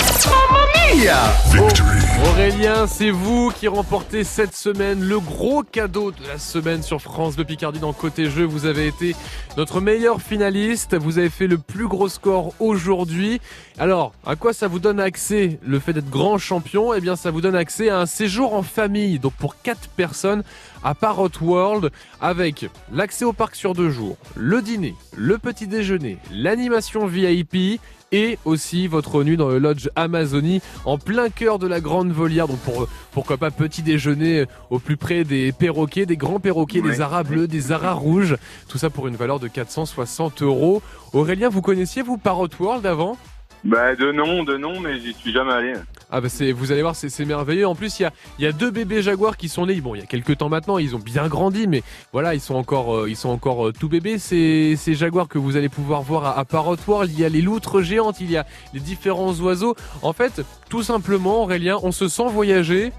Aurélien, 2.24 2.86
c'est 2.86 3.10
vous 3.10 3.50
qui 3.50 3.66
remportez 3.66 4.24
cette 4.24 4.54
semaine 4.54 5.00
le 5.00 5.18
gros 5.18 5.62
cadeau 5.62 6.12
de 6.12 6.26
la 6.28 6.38
semaine 6.38 6.82
sur 6.82 7.00
France 7.00 7.34
de 7.34 7.42
Picardie 7.42 7.80
dans 7.80 7.92
Côté 7.92 8.30
Jeu. 8.30 8.44
Vous 8.44 8.66
avez 8.66 8.86
été 8.86 9.16
notre 9.56 9.80
meilleur 9.80 10.20
finaliste. 10.20 10.94
Vous 10.94 11.18
avez 11.18 11.30
fait 11.30 11.46
le 11.46 11.58
plus 11.58 11.88
gros 11.88 12.08
score 12.08 12.52
aujourd'hui. 12.60 13.40
Alors, 13.78 14.12
à 14.26 14.36
quoi 14.36 14.52
ça 14.52 14.68
vous 14.68 14.78
donne 14.78 15.00
accès 15.00 15.58
le 15.64 15.78
fait 15.78 15.92
d'être 15.92 16.10
grand 16.10 16.36
champion? 16.38 16.92
Eh 16.92 17.00
bien, 17.00 17.16
ça 17.16 17.30
vous 17.30 17.40
donne 17.40 17.56
accès 17.56 17.88
à 17.88 18.00
un 18.00 18.06
séjour 18.06 18.54
en 18.54 18.62
famille. 18.62 19.18
Donc, 19.18 19.32
pour 19.34 19.60
quatre 19.62 19.88
personnes 19.88 20.42
à 20.84 20.94
Parrot 20.94 21.30
World 21.40 21.90
avec 22.20 22.66
l'accès 22.92 23.24
au 23.24 23.32
parc 23.32 23.56
sur 23.56 23.72
deux 23.72 23.90
jours, 23.90 24.16
le 24.36 24.60
dîner, 24.60 24.94
le 25.16 25.38
petit 25.38 25.66
déjeuner, 25.66 26.18
l'animation 26.30 27.06
VIP 27.06 27.80
et 28.12 28.38
aussi 28.44 28.88
votre 28.88 29.24
nuit 29.24 29.38
dans 29.38 29.48
le 29.48 29.58
lodge 29.58 29.88
Amazonie 29.96 30.60
en 30.84 30.98
plein 30.98 31.30
cœur 31.30 31.58
de 31.58 31.66
la 31.66 31.80
grande 31.80 32.12
volière. 32.12 32.46
Donc 32.46 32.58
pour, 32.58 32.86
pourquoi 33.10 33.38
pas 33.38 33.50
petit 33.50 33.82
déjeuner 33.82 34.44
au 34.68 34.78
plus 34.78 34.98
près 34.98 35.24
des 35.24 35.50
perroquets, 35.50 36.04
des 36.04 36.18
grands 36.18 36.40
perroquets, 36.40 36.82
des 36.82 37.00
aras 37.00 37.22
bleus, 37.22 37.48
des 37.48 37.72
aras 37.72 37.94
rouges. 37.94 38.36
Tout 38.68 38.76
ça 38.76 38.90
pour 38.90 39.08
une 39.08 39.16
valeur 39.16 39.40
de 39.40 39.48
460 39.48 40.42
euros. 40.42 40.82
Aurélien, 41.14 41.48
vous 41.48 41.62
connaissiez 41.62 42.02
vous 42.02 42.18
Parrot 42.18 42.48
World 42.60 42.84
avant? 42.84 43.16
Bah 43.64 43.94
de 43.94 44.10
nom, 44.10 44.42
de 44.42 44.56
nom, 44.56 44.80
mais 44.80 44.98
j'y 45.00 45.12
suis 45.14 45.32
jamais 45.32 45.52
allé. 45.52 45.74
Ah 46.10 46.20
bah 46.20 46.28
c'est, 46.28 46.52
vous 46.52 46.72
allez 46.72 46.82
voir, 46.82 46.96
c'est, 46.96 47.24
merveilleux. 47.24 47.66
En 47.66 47.74
plus, 47.74 48.00
il 48.00 48.02
y 48.02 48.06
a, 48.06 48.12
y 48.38 48.46
a 48.46 48.52
deux 48.52 48.70
bébés 48.70 49.02
jaguars 49.02 49.36
qui 49.36 49.48
sont 49.48 49.66
nés. 49.66 49.80
Bon, 49.80 49.94
il 49.94 50.00
y 50.00 50.02
a 50.02 50.06
quelques 50.06 50.38
temps 50.38 50.48
maintenant, 50.48 50.78
ils 50.78 50.96
ont 50.96 50.98
bien 50.98 51.28
grandi, 51.28 51.66
mais 51.66 51.82
voilà, 52.12 52.34
ils 52.34 52.40
sont 52.40 52.56
encore, 52.56 52.96
euh, 52.96 53.08
ils 53.08 53.16
sont 53.16 53.30
encore 53.30 53.68
euh, 53.68 53.72
tout 53.72 53.88
bébés. 53.88 54.18
Ces, 54.18 54.74
ces 54.76 54.94
jaguars 54.94 55.28
que 55.28 55.38
vous 55.38 55.56
allez 55.56 55.68
pouvoir 55.68 56.02
voir 56.02 56.26
à, 56.26 56.40
à 56.40 56.76
World, 56.86 57.10
il 57.12 57.20
y 57.20 57.24
a 57.24 57.28
les 57.28 57.40
loutres 57.40 57.82
géantes, 57.82 58.20
il 58.20 58.30
y 58.30 58.36
a 58.36 58.46
les 58.74 58.80
différents 58.80 59.32
oiseaux. 59.34 59.76
En 60.02 60.12
fait, 60.12 60.42
tout 60.68 60.82
simplement, 60.82 61.42
Aurélien, 61.42 61.78
on 61.82 61.92
se 61.92 62.08
sent 62.08 62.28
voyager 62.28 62.92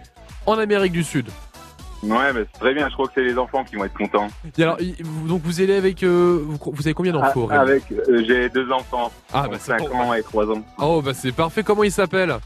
en 0.46 0.58
Amérique 0.58 0.94
du 0.94 1.04
Sud. 1.04 1.28
Ouais, 2.04 2.34
mais 2.34 2.46
c'est 2.52 2.60
très 2.60 2.74
bien. 2.74 2.90
Je 2.90 2.94
crois 2.94 3.08
que 3.08 3.14
c'est 3.16 3.24
les 3.24 3.38
enfants 3.38 3.64
qui 3.64 3.76
vont 3.76 3.86
être 3.86 3.94
contents. 3.94 4.28
alors, 4.58 4.78
donc 5.28 5.42
vous 5.44 5.62
allez 5.62 5.76
avec, 5.76 6.04
euh, 6.04 6.44
vous, 6.46 6.82
avez 6.82 6.94
combien 6.94 7.14
d'enfants 7.14 7.48
ah, 7.50 7.62
Avec, 7.62 7.84
euh, 7.92 8.24
j'ai 8.28 8.50
deux 8.50 8.70
enfants. 8.72 9.12
Ah, 9.34 9.48
bah 9.50 9.58
5 9.58 9.82
ans 9.94 10.14
et 10.14 10.22
3 10.22 10.52
ans. 10.52 10.64
Oh, 10.80 11.02
bah 11.02 11.14
c'est 11.14 11.32
parfait. 11.32 11.64
Comment 11.64 11.84
ils 11.84 11.92
s'appellent 11.92 12.38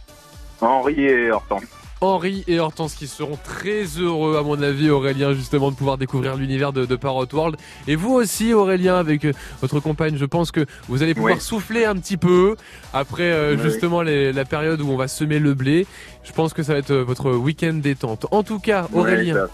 Henri 0.62 1.02
et 1.02 1.32
Hortense. 1.32 1.64
Henri 2.02 2.44
et 2.48 2.60
Hortense 2.60 2.94
qui 2.94 3.08
seront 3.08 3.38
très 3.44 3.84
heureux, 3.98 4.38
à 4.38 4.44
mon 4.44 4.62
avis, 4.62 4.90
Aurélien, 4.90 5.34
justement, 5.34 5.72
de 5.72 5.76
pouvoir 5.76 5.98
découvrir 5.98 6.36
l'univers 6.36 6.72
de, 6.72 6.86
de, 6.86 6.96
Parrot 6.96 7.26
World. 7.34 7.58
Et 7.88 7.96
vous 7.96 8.14
aussi, 8.14 8.54
Aurélien, 8.54 8.98
avec 8.98 9.26
euh, 9.26 9.34
votre 9.62 9.80
compagne, 9.80 10.18
je 10.18 10.26
pense 10.26 10.52
que 10.52 10.66
vous 10.88 11.02
allez 11.02 11.16
pouvoir 11.16 11.42
souffler 11.42 11.86
un 11.86 11.96
petit 11.96 12.18
peu 12.18 12.56
après 12.94 13.32
euh, 13.32 13.58
justement 13.58 14.02
la 14.04 14.46
période 14.46 14.82
où 14.82 14.90
on 14.90 14.98
va 14.98 15.08
semer 15.08 15.40
le 15.40 15.54
blé. 15.54 15.88
Je 16.24 16.32
pense 16.34 16.54
que 16.54 16.62
ça 16.62 16.74
va 16.74 16.80
être 16.80 16.92
euh, 16.92 17.04
votre 17.04 17.32
week-end 17.32 17.74
détente. 17.74 18.28
En 18.32 18.44
tout 18.44 18.60
cas, 18.60 18.88
Aurélien, 18.94 19.48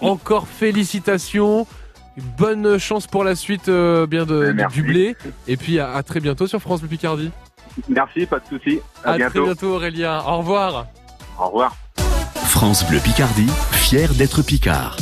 encore 0.00 0.48
félicitations. 0.48 1.66
Bonne 2.38 2.78
chance 2.78 3.08
pour 3.08 3.24
la 3.24 3.34
suite 3.34 3.68
bien 3.68 4.24
de, 4.24 4.54
du 4.72 4.82
blé. 4.84 5.16
Et 5.48 5.56
puis 5.56 5.80
à, 5.80 6.00
très 6.04 6.20
bientôt 6.20 6.46
sur 6.46 6.60
France 6.60 6.80
Bleu 6.80 6.88
Picardie. 6.88 7.30
Merci, 7.88 8.24
pas 8.26 8.38
de 8.38 8.46
souci. 8.46 8.80
À, 9.02 9.18
très 9.18 9.40
bientôt 9.40 9.74
Aurélien. 9.74 10.22
Au 10.24 10.38
revoir. 10.38 10.86
Au 11.38 11.46
revoir. 11.46 11.76
France 12.46 12.86
Bleu 12.86 13.00
Picardie, 13.00 13.50
fier 13.72 14.14
d'être 14.14 14.42
Picard. 14.42 14.96